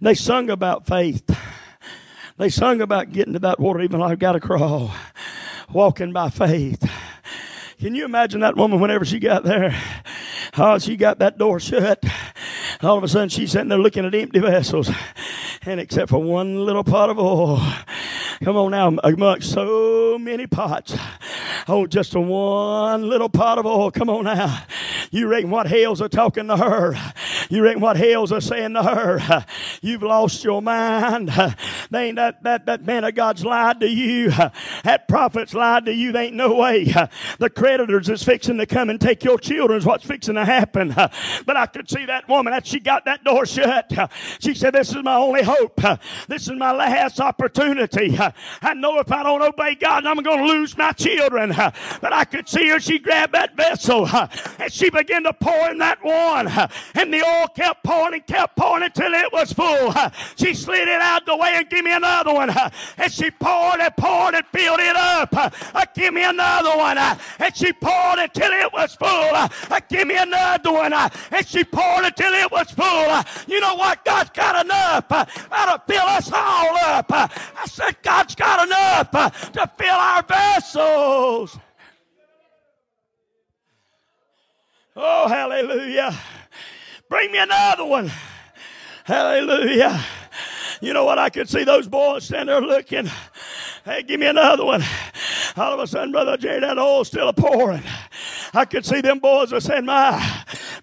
They 0.00 0.14
sung 0.14 0.50
about 0.50 0.86
faith. 0.86 1.24
They 2.36 2.50
sung 2.50 2.80
about 2.82 3.12
getting 3.12 3.32
to 3.32 3.38
that 3.40 3.58
water, 3.58 3.80
even 3.80 4.02
I've 4.02 4.18
got 4.18 4.32
to 4.32 4.40
crawl, 4.40 4.90
walking 5.72 6.12
by 6.12 6.28
faith. 6.28 6.84
Can 7.78 7.94
you 7.94 8.06
imagine 8.06 8.40
that 8.40 8.56
woman 8.56 8.80
whenever 8.80 9.04
she 9.04 9.18
got 9.18 9.44
there? 9.44 9.78
Oh, 10.56 10.78
she 10.78 10.96
got 10.96 11.18
that 11.18 11.36
door 11.36 11.60
shut. 11.60 12.02
All 12.80 12.96
of 12.96 13.04
a 13.04 13.08
sudden, 13.08 13.28
she's 13.28 13.52
sitting 13.52 13.68
there 13.68 13.78
looking 13.78 14.06
at 14.06 14.14
empty 14.14 14.38
vessels. 14.38 14.90
And 15.62 15.78
except 15.78 16.08
for 16.08 16.22
one 16.22 16.64
little 16.64 16.84
pot 16.84 17.10
of 17.10 17.18
oil, 17.18 17.60
come 18.42 18.56
on 18.56 18.70
now, 18.70 18.96
amongst 19.04 19.52
so 19.52 20.16
many 20.18 20.46
pots. 20.46 20.96
Oh, 21.68 21.86
just 21.86 22.14
one 22.14 23.10
little 23.10 23.28
pot 23.28 23.58
of 23.58 23.66
oil. 23.66 23.90
Come 23.90 24.08
on 24.08 24.24
now. 24.24 24.64
You 25.10 25.28
reckon 25.28 25.50
what 25.50 25.66
hells 25.66 26.00
are 26.00 26.08
talking 26.08 26.48
to 26.48 26.56
her? 26.56 26.94
You 27.50 27.62
reckon 27.62 27.82
what 27.82 27.96
hells 27.96 28.32
are 28.32 28.40
saying 28.40 28.72
to 28.74 28.82
her? 28.82 29.44
You've 29.86 30.02
lost 30.02 30.42
your 30.42 30.60
mind. 30.60 31.30
They 31.88 32.08
ain't 32.08 32.16
that, 32.16 32.42
that, 32.42 32.66
that 32.66 32.84
man 32.84 33.04
of 33.04 33.14
God's 33.14 33.44
lied 33.44 33.78
to 33.78 33.88
you. 33.88 34.32
That 34.82 35.06
prophet's 35.08 35.54
lied 35.54 35.86
to 35.86 35.94
you. 35.94 36.10
There 36.10 36.24
ain't 36.24 36.34
no 36.34 36.54
way. 36.54 36.92
The 37.38 37.50
creditors 37.50 38.08
is 38.08 38.22
fixing 38.22 38.58
to 38.58 38.66
come 38.66 38.90
and 38.90 39.00
take 39.00 39.22
your 39.22 39.38
children's 39.38 39.84
what's 39.86 40.04
fixing 40.04 40.34
to 40.34 40.44
happen. 40.44 40.88
But 40.88 41.56
I 41.56 41.66
could 41.66 41.88
see 41.88 42.06
that 42.06 42.28
woman 42.28 42.52
that 42.52 42.66
she 42.66 42.80
got 42.80 43.04
that 43.04 43.22
door 43.22 43.46
shut. 43.46 43.92
She 44.40 44.54
said, 44.54 44.74
This 44.74 44.90
is 44.90 45.02
my 45.02 45.14
only 45.14 45.42
hope. 45.42 45.80
This 46.28 46.48
is 46.48 46.56
my 46.56 46.72
last 46.72 47.20
opportunity. 47.20 48.18
I 48.62 48.74
know 48.74 48.98
if 48.98 49.12
I 49.12 49.22
don't 49.22 49.42
obey 49.42 49.76
God, 49.76 50.06
I'm 50.06 50.16
going 50.22 50.46
to 50.46 50.52
lose 50.52 50.76
my 50.76 50.92
children. 50.92 51.50
But 51.50 52.12
I 52.12 52.24
could 52.24 52.48
see 52.48 52.68
her. 52.68 52.80
She 52.80 52.98
grabbed 52.98 53.34
that 53.34 53.56
vessel 53.56 54.08
and 54.58 54.72
she 54.72 54.90
began 54.90 55.24
to 55.24 55.32
pour 55.34 55.70
in 55.70 55.78
that 55.78 56.02
one. 56.02 56.48
And 56.94 57.12
the 57.12 57.22
oil 57.22 57.48
kept 57.54 57.84
pouring 57.84 58.14
and 58.14 58.26
kept 58.26 58.56
pouring 58.56 58.84
until 58.84 59.12
it 59.12 59.32
was 59.32 59.52
full. 59.52 59.75
Oh, 59.78 59.92
uh, 59.94 60.10
she 60.36 60.54
slid 60.54 60.88
it 60.88 61.00
out 61.00 61.26
the 61.26 61.36
way 61.36 61.52
and 61.54 61.68
give 61.68 61.84
me 61.84 61.92
another 61.92 62.32
one. 62.32 62.50
Uh, 62.50 62.70
and 62.96 63.12
she 63.12 63.30
poured 63.30 63.80
and 63.80 63.94
poured 63.96 64.34
and 64.34 64.46
filled 64.46 64.80
it 64.80 64.96
up. 64.96 65.28
Uh, 65.32 65.84
give 65.94 66.14
me 66.14 66.24
another 66.24 66.76
one. 66.76 66.96
And 66.98 67.54
she 67.54 67.72
poured 67.72 68.18
until 68.18 68.52
it 68.52 68.72
was 68.72 68.94
full. 68.94 69.78
Give 69.88 70.06
me 70.06 70.16
another 70.16 70.72
one. 70.72 70.92
And 70.92 71.46
she 71.46 71.64
poured 71.64 72.04
until 72.04 72.32
it 72.32 72.50
was 72.50 72.70
full. 72.70 73.52
You 73.52 73.60
know 73.60 73.74
what? 73.74 74.04
God's 74.04 74.30
got 74.30 74.64
enough 74.64 75.08
to 75.08 75.82
fill 75.86 76.06
us 76.06 76.30
all 76.32 76.76
up. 76.76 77.06
I 77.10 77.66
said, 77.66 77.96
God's 78.02 78.34
got 78.34 78.66
enough 78.66 79.10
to 79.52 79.70
fill 79.78 79.94
our 79.94 80.22
vessels. 80.22 81.58
Oh, 84.96 85.28
hallelujah. 85.28 86.18
Bring 87.08 87.30
me 87.30 87.38
another 87.38 87.84
one. 87.84 88.10
Hallelujah. 89.06 90.04
You 90.80 90.92
know 90.92 91.04
what? 91.04 91.16
I 91.16 91.30
could 91.30 91.48
see 91.48 91.62
those 91.62 91.86
boys 91.86 92.24
standing 92.24 92.46
there 92.46 92.60
looking. 92.60 93.08
Hey, 93.84 94.02
give 94.02 94.18
me 94.18 94.26
another 94.26 94.64
one. 94.64 94.82
All 95.56 95.72
of 95.72 95.78
a 95.78 95.86
sudden, 95.86 96.10
Brother 96.10 96.36
Jerry, 96.36 96.58
that 96.58 96.76
oil's 96.76 97.06
still 97.06 97.28
a 97.28 97.32
pouring. 97.32 97.84
I 98.52 98.64
could 98.64 98.84
see 98.84 99.00
them 99.00 99.20
boys 99.20 99.52
are 99.52 99.60
saying, 99.60 99.84
My, 99.84 100.35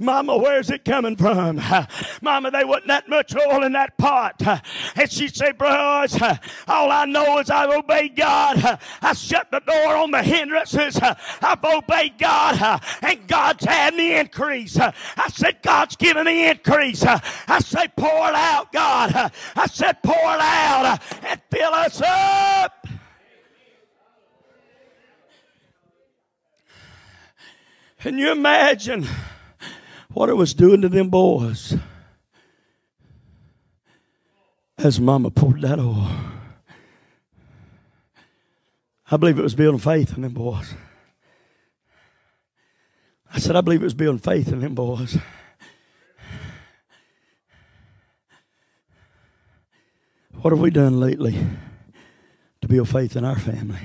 Mama, 0.04 0.38
where's 0.38 0.70
it 0.70 0.84
coming 0.84 1.16
from? 1.16 1.62
Mama, 2.22 2.52
they 2.52 2.66
wasn't 2.66 2.88
that 2.88 3.08
much 3.08 3.34
oil 3.36 3.64
in 3.64 3.72
that 3.72 3.98
pot. 3.98 4.42
And 4.96 5.12
she 5.12 5.28
said, 5.28 5.58
Bros, 5.58 6.22
all 6.68 6.92
I 6.92 7.06
know 7.06 7.40
is 7.40 7.50
I've 7.50 7.70
obeyed 7.70 8.16
God. 8.16 8.80
I 9.02 9.14
shut 9.14 9.50
the 9.50 9.60
door 9.60 9.96
on 9.96 10.12
the 10.12 10.22
hindrances. 10.22 11.00
I've 11.42 11.64
obeyed 11.64 12.18
God, 12.20 12.82
and 13.02 13.28
God's 13.28 13.66
had 13.66 13.96
the 13.96 14.20
increase. 14.20 14.78
I 14.78 14.94
said, 15.30 15.62
God's 15.62 15.96
given 15.96 16.26
the 16.26 16.46
increase. 16.46 17.04
I 17.04 17.60
said, 17.60 17.96
Pour 17.96 18.30
it 18.30 18.36
out, 18.36 18.72
God. 18.72 19.32
I 19.56 19.68
said, 19.68 20.04
Pour 20.04 20.16
it 20.16 20.42
out 20.42 21.00
and 21.24 21.42
fill 21.50 21.74
us 21.74 22.02
up. 22.02 22.88
Can 28.00 28.18
you 28.18 28.32
imagine 28.32 29.08
what 30.14 30.30
it 30.30 30.38
was 30.38 30.54
doing 30.54 30.82
to 30.82 30.90
them 30.90 31.10
boys 31.10 31.76
as 34.78 35.00
mama 35.00 35.30
poured 35.30 35.62
that 35.62 35.80
oil? 35.80 36.10
I 39.10 39.18
believe 39.18 39.38
it 39.38 39.44
was 39.44 39.56
building 39.56 39.80
faith 39.80 40.16
in 40.16 40.22
them 40.24 40.34
boys. 40.34 40.74
I 43.34 43.40
said, 43.40 43.56
I 43.56 43.62
believe 43.62 43.82
it 43.82 43.86
was 43.86 43.94
building 43.94 44.20
faith 44.20 44.48
in 44.50 44.62
them 44.62 44.76
boys. 44.76 45.18
What 50.42 50.52
have 50.52 50.60
we 50.60 50.72
done 50.72 51.00
lately 51.00 51.38
to 52.62 52.68
build 52.68 52.90
faith 52.90 53.16
in 53.16 53.24
our 53.24 53.40
family? 53.40 53.80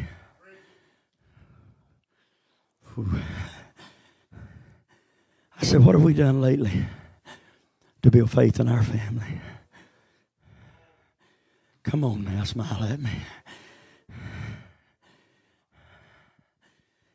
Ooh. 2.99 3.21
I 5.61 5.64
said, 5.64 5.85
What 5.85 5.94
have 5.94 6.05
we 6.05 6.14
done 6.14 6.40
lately 6.40 6.87
to 8.03 8.11
build 8.11 8.31
faith 8.31 8.61
in 8.61 8.68
our 8.68 8.83
family? 8.83 9.40
Come 11.83 12.05
on 12.05 12.25
now, 12.25 12.44
smile 12.44 12.85
at 12.85 13.01
me. 13.01 13.11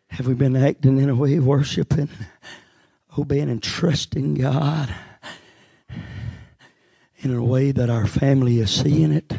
Have 0.10 0.28
we 0.28 0.34
been 0.34 0.56
acting 0.56 1.00
in 1.00 1.10
a 1.10 1.16
way, 1.16 1.40
worshiping, 1.40 2.10
obeying, 3.18 3.50
and 3.50 3.64
trusting 3.64 4.36
God 4.36 4.94
in 7.18 7.34
a 7.34 7.44
way 7.44 7.72
that 7.72 7.90
our 7.90 8.06
family 8.06 8.60
is 8.60 8.72
seeing 8.72 9.12
it? 9.12 9.34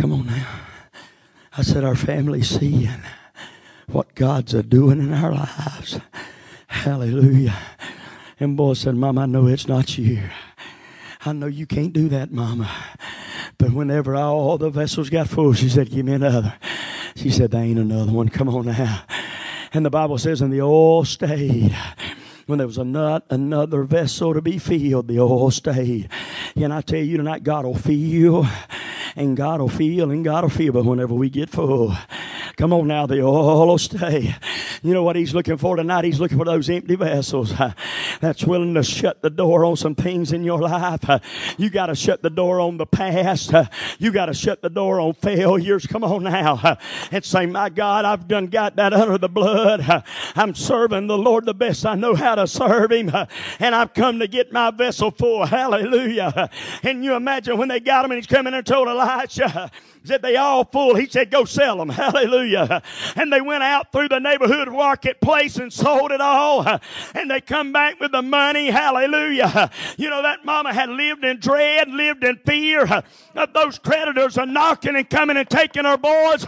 Come 0.00 0.12
on 0.12 0.26
now. 0.26 0.46
I 1.56 1.62
said, 1.62 1.84
Our 1.84 1.94
family 1.94 2.42
seeing 2.42 3.00
what 3.88 4.14
God's 4.14 4.54
a 4.54 4.62
doing 4.62 5.00
in 5.00 5.12
our 5.12 5.32
lives. 5.32 6.00
Hallelujah. 6.66 7.56
And 8.38 8.56
boy 8.56 8.74
said, 8.74 8.94
Mama, 8.94 9.22
I 9.22 9.26
know 9.26 9.46
it's 9.46 9.66
not 9.66 9.96
you. 9.96 10.22
I 11.24 11.32
know 11.32 11.46
you 11.46 11.66
can't 11.66 11.92
do 11.92 12.08
that, 12.10 12.30
Mama. 12.30 12.70
But 13.58 13.72
whenever 13.72 14.14
all 14.14 14.58
the 14.58 14.70
vessels 14.70 15.08
got 15.08 15.28
full, 15.28 15.54
she 15.54 15.68
said, 15.68 15.90
Give 15.90 16.04
me 16.04 16.12
another. 16.12 16.54
She 17.14 17.30
said, 17.30 17.50
There 17.50 17.62
ain't 17.62 17.78
another 17.78 18.12
one. 18.12 18.28
Come 18.28 18.48
on 18.50 18.66
now. 18.66 19.04
And 19.72 19.84
the 19.84 19.90
Bible 19.90 20.18
says, 20.18 20.42
And 20.42 20.52
the 20.52 20.60
oil 20.60 21.04
stayed 21.04 21.74
when 22.46 22.58
there 22.58 22.66
was 22.66 22.78
not 22.78 23.24
another 23.28 23.82
vessel 23.82 24.32
to 24.34 24.40
be 24.40 24.58
filled, 24.58 25.08
the 25.08 25.18
oil 25.18 25.50
stayed. 25.50 26.08
And 26.54 26.72
I 26.72 26.80
tell 26.80 27.00
you 27.00 27.16
tonight, 27.16 27.42
God 27.42 27.64
will 27.64 27.74
fill, 27.74 28.46
and 29.16 29.36
God 29.36 29.60
will 29.60 29.68
feel, 29.68 30.10
and 30.10 30.24
God 30.24 30.44
will 30.44 30.50
feel. 30.50 30.72
But 30.72 30.84
whenever 30.84 31.14
we 31.14 31.28
get 31.28 31.50
full, 31.50 31.96
come 32.56 32.72
on 32.72 32.86
now, 32.86 33.06
the 33.06 33.22
oil 33.22 33.66
will 33.66 33.78
stay. 33.78 34.34
You 34.86 34.94
know 34.94 35.02
what 35.02 35.16
He's 35.16 35.34
looking 35.34 35.56
for 35.56 35.74
tonight? 35.74 36.04
He's 36.04 36.20
looking 36.20 36.38
for 36.38 36.44
those 36.44 36.70
empty 36.70 36.94
vessels 36.94 37.52
that's 38.20 38.44
willing 38.44 38.74
to 38.74 38.84
shut 38.84 39.20
the 39.20 39.30
door 39.30 39.64
on 39.64 39.74
some 39.74 39.96
things 39.96 40.30
in 40.30 40.44
your 40.44 40.60
life. 40.60 41.04
You 41.58 41.70
got 41.70 41.86
to 41.86 41.96
shut 41.96 42.22
the 42.22 42.30
door 42.30 42.60
on 42.60 42.76
the 42.76 42.86
past. 42.86 43.52
You 43.98 44.12
got 44.12 44.26
to 44.26 44.34
shut 44.34 44.62
the 44.62 44.70
door 44.70 45.00
on 45.00 45.14
failures. 45.14 45.88
Come 45.88 46.04
on 46.04 46.22
now 46.22 46.78
and 47.10 47.24
say, 47.24 47.46
My 47.46 47.68
God, 47.68 48.04
I've 48.04 48.28
done 48.28 48.46
got 48.46 48.76
that 48.76 48.92
under 48.92 49.18
the 49.18 49.28
blood. 49.28 50.04
I'm 50.36 50.54
serving 50.54 51.08
the 51.08 51.18
Lord 51.18 51.46
the 51.46 51.54
best 51.54 51.84
I 51.84 51.96
know 51.96 52.14
how 52.14 52.36
to 52.36 52.46
serve 52.46 52.92
Him, 52.92 53.10
and 53.58 53.74
I've 53.74 53.92
come 53.92 54.20
to 54.20 54.28
get 54.28 54.52
my 54.52 54.70
vessel 54.70 55.10
full. 55.10 55.46
Hallelujah. 55.46 56.48
And 56.84 57.02
you 57.02 57.14
imagine 57.14 57.58
when 57.58 57.66
they 57.66 57.80
got 57.80 58.04
him 58.04 58.12
and 58.12 58.18
he's 58.18 58.28
coming 58.28 58.54
and 58.54 58.64
told 58.64 58.86
Elisha, 58.86 59.72
said 60.06 60.22
they 60.22 60.36
all 60.36 60.64
full. 60.64 60.94
He 60.94 61.06
said, 61.06 61.30
go 61.30 61.44
sell 61.44 61.78
them. 61.78 61.88
Hallelujah. 62.06 62.82
And 63.16 63.32
they 63.32 63.40
went 63.40 63.62
out 63.62 63.92
through 63.92 64.08
the 64.08 64.18
neighborhood 64.18 64.68
marketplace 64.68 65.56
and 65.56 65.72
sold 65.72 66.12
it 66.12 66.20
all. 66.20 66.66
And 67.14 67.30
they 67.30 67.40
come 67.40 67.72
back 67.72 67.98
with 67.98 68.12
the 68.12 68.22
money. 68.22 68.70
Hallelujah. 68.70 69.70
You 69.96 70.10
know, 70.10 70.22
that 70.22 70.44
mama 70.44 70.72
had 70.72 70.90
lived 70.90 71.24
in 71.24 71.38
dread, 71.38 71.88
lived 71.88 72.22
in 72.22 72.36
fear 72.44 72.86
of 73.36 73.52
those 73.52 73.78
creditors 73.78 74.36
are 74.38 74.46
knocking 74.46 74.96
and 74.96 75.08
coming 75.08 75.36
and 75.36 75.48
taking 75.48 75.84
her 75.84 75.96
boys. 75.96 76.44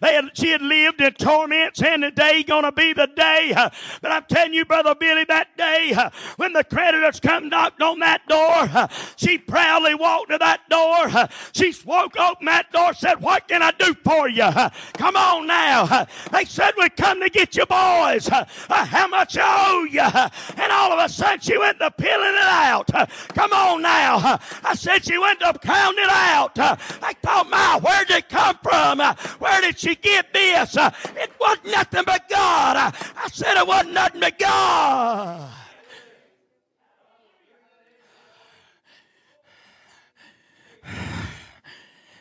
They 0.00 0.14
had, 0.14 0.30
she 0.34 0.50
had 0.50 0.62
lived 0.62 1.00
in 1.00 1.12
torments 1.14 1.82
and 1.82 2.02
today 2.02 2.42
gonna 2.42 2.72
be 2.72 2.92
the 2.92 3.06
day. 3.06 3.52
But 3.54 4.12
I'm 4.12 4.24
telling 4.28 4.54
you, 4.54 4.64
Brother 4.64 4.94
Billy, 4.94 5.24
that 5.24 5.56
day 5.56 5.96
when 6.36 6.52
the 6.52 6.64
creditors 6.64 7.20
come 7.20 7.48
knocked 7.48 7.82
on 7.82 8.00
that 8.00 8.26
door, 8.28 8.88
she 9.16 9.38
proudly 9.38 9.94
walked 9.94 10.30
to 10.30 10.38
that 10.38 10.68
door. 10.68 11.28
She 11.52 11.74
woke 11.84 12.18
open 12.18 12.46
that 12.46 12.70
door 12.72 12.92
said, 13.00 13.20
What 13.20 13.48
can 13.48 13.62
I 13.62 13.72
do 13.72 13.94
for 14.04 14.28
you? 14.28 14.48
Come 14.94 15.16
on 15.16 15.46
now. 15.46 16.06
They 16.32 16.44
said, 16.44 16.74
We 16.76 16.88
come 16.90 17.20
to 17.20 17.30
get 17.30 17.56
you 17.56 17.64
boys. 17.64 18.28
How 18.28 19.08
much 19.08 19.38
I 19.38 19.70
owe 19.70 19.84
you? 19.84 20.00
And 20.00 20.72
all 20.72 20.92
of 20.92 20.98
a 20.98 21.08
sudden 21.08 21.40
she 21.40 21.56
went 21.56 21.78
to 21.78 21.90
peeling 21.92 22.34
it 22.34 22.50
out. 22.68 22.88
Come 23.34 23.52
on 23.52 23.82
now. 23.82 24.38
I 24.62 24.74
said 24.74 25.04
she 25.04 25.18
went 25.18 25.40
to 25.40 25.58
counting 25.62 26.04
it 26.04 26.10
out. 26.10 26.58
I 26.58 27.14
thought, 27.22 27.48
My, 27.48 27.78
where 27.82 28.04
did 28.04 28.18
it 28.18 28.28
come 28.28 28.58
from? 28.62 28.98
Where 29.38 29.60
did 29.62 29.78
she 29.78 29.94
get 29.94 30.32
this? 30.34 30.76
It 30.76 31.30
wasn't 31.40 31.66
nothing 31.66 32.04
but 32.04 32.28
God. 32.28 32.94
I 33.16 33.28
said 33.32 33.56
it 33.56 33.66
wasn't 33.66 33.94
nothing 33.94 34.20
but 34.20 34.38
God. 34.38 35.59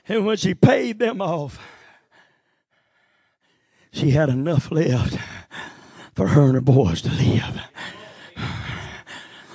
And 0.09 0.25
when 0.25 0.37
she 0.37 0.55
paid 0.55 0.97
them 0.97 1.21
off, 1.21 1.59
she 3.91 4.09
had 4.09 4.29
enough 4.29 4.71
left 4.71 5.17
for 6.15 6.27
her 6.27 6.45
and 6.45 6.55
her 6.55 6.61
boys 6.61 7.03
to 7.03 7.09
live. 7.09 7.61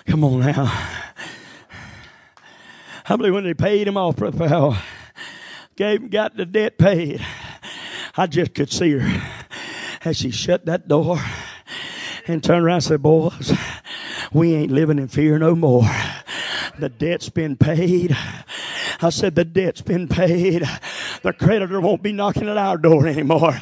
Come 0.06 0.22
on 0.22 0.40
now. 0.40 0.72
I 3.06 3.16
believe 3.16 3.34
when 3.34 3.44
they 3.44 3.54
paid 3.54 3.88
him 3.88 3.96
off, 3.96 4.16
Brother 4.16 4.48
Powell, 4.48 4.76
gave 5.76 6.08
got 6.08 6.36
the 6.36 6.46
debt 6.46 6.78
paid, 6.78 7.20
I 8.16 8.28
just 8.28 8.54
could 8.54 8.70
see 8.70 8.92
her 8.92 9.22
as 10.04 10.16
she 10.16 10.30
shut 10.30 10.66
that 10.66 10.86
door 10.86 11.18
and 12.28 12.42
turned 12.42 12.64
around 12.64 12.76
and 12.76 12.84
said, 12.84 13.02
Boys, 13.02 13.52
we 14.32 14.54
ain't 14.54 14.70
living 14.70 15.00
in 15.00 15.08
fear 15.08 15.36
no 15.38 15.56
more. 15.56 15.82
The 16.78 16.88
debt's 16.88 17.28
been 17.28 17.56
paid. 17.56 18.16
I 19.04 19.10
said, 19.10 19.34
The 19.34 19.44
debt's 19.44 19.82
been 19.82 20.08
paid. 20.08 20.64
The 21.22 21.32
creditor 21.32 21.80
won't 21.80 22.02
be 22.02 22.12
knocking 22.12 22.48
at 22.48 22.56
our 22.56 22.78
door 22.78 23.06
anymore. 23.06 23.54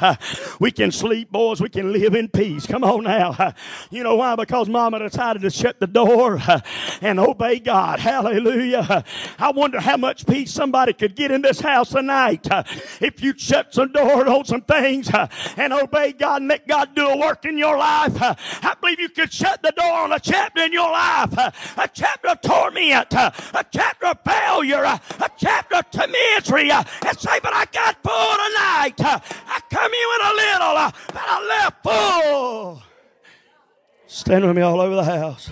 We 0.59 0.71
can 0.71 0.91
sleep, 0.91 1.31
boys. 1.31 1.61
We 1.61 1.69
can 1.69 1.91
live 1.91 2.15
in 2.15 2.29
peace. 2.29 2.65
Come 2.65 2.83
on 2.83 3.03
now. 3.03 3.53
You 3.91 4.01
know 4.01 4.15
why? 4.15 4.35
Because 4.35 4.69
mama 4.69 4.99
decided 4.99 5.43
to 5.43 5.49
shut 5.51 5.79
the 5.79 5.87
door 5.87 6.41
and 7.01 7.19
obey 7.19 7.59
God. 7.59 7.99
Hallelujah. 7.99 9.03
I 9.37 9.51
wonder 9.51 9.79
how 9.79 9.97
much 9.97 10.25
peace 10.25 10.51
somebody 10.51 10.93
could 10.93 11.15
get 11.15 11.29
in 11.31 11.41
this 11.41 11.59
house 11.59 11.89
tonight 11.89 12.47
if 13.01 13.21
you 13.21 13.37
shut 13.37 13.73
some 13.73 13.91
door 13.91 14.27
on 14.27 14.45
some 14.45 14.61
things 14.61 15.11
and 15.57 15.73
obey 15.73 16.13
God 16.13 16.41
and 16.41 16.49
let 16.49 16.67
God 16.67 16.95
do 16.95 17.07
a 17.07 17.17
work 17.17 17.45
in 17.45 17.57
your 17.57 17.77
life. 17.77 18.13
I 18.19 18.75
believe 18.81 18.99
you 18.99 19.09
could 19.09 19.31
shut 19.31 19.61
the 19.61 19.71
door 19.71 19.93
on 19.93 20.11
a 20.11 20.19
chapter 20.19 20.63
in 20.63 20.73
your 20.73 20.91
life, 20.91 21.33
a 21.77 21.89
chapter 21.93 22.29
of 22.29 22.41
torment, 22.41 23.13
a 23.13 23.65
chapter 23.71 24.07
of 24.07 24.19
failure, 24.25 24.83
a 24.83 24.99
chapter 25.37 25.75
of 25.75 25.85
misery, 26.09 26.71
and 26.71 27.19
say, 27.19 27.39
But 27.41 27.53
I 27.53 27.65
got 27.71 28.01
full 28.03 28.33
tonight. 28.47 29.21
I 29.47 29.59
come 29.69 29.91
in 29.91 30.07
with 30.11 30.23
a 30.27 30.33
little, 30.43 30.91
but 31.07 31.23
I 31.25 31.47
left 31.47 31.83
full. 31.83 32.83
Stand 34.07 34.45
with 34.45 34.55
me 34.55 34.61
all 34.61 34.79
over 34.79 34.95
the 34.95 35.03
house. 35.03 35.49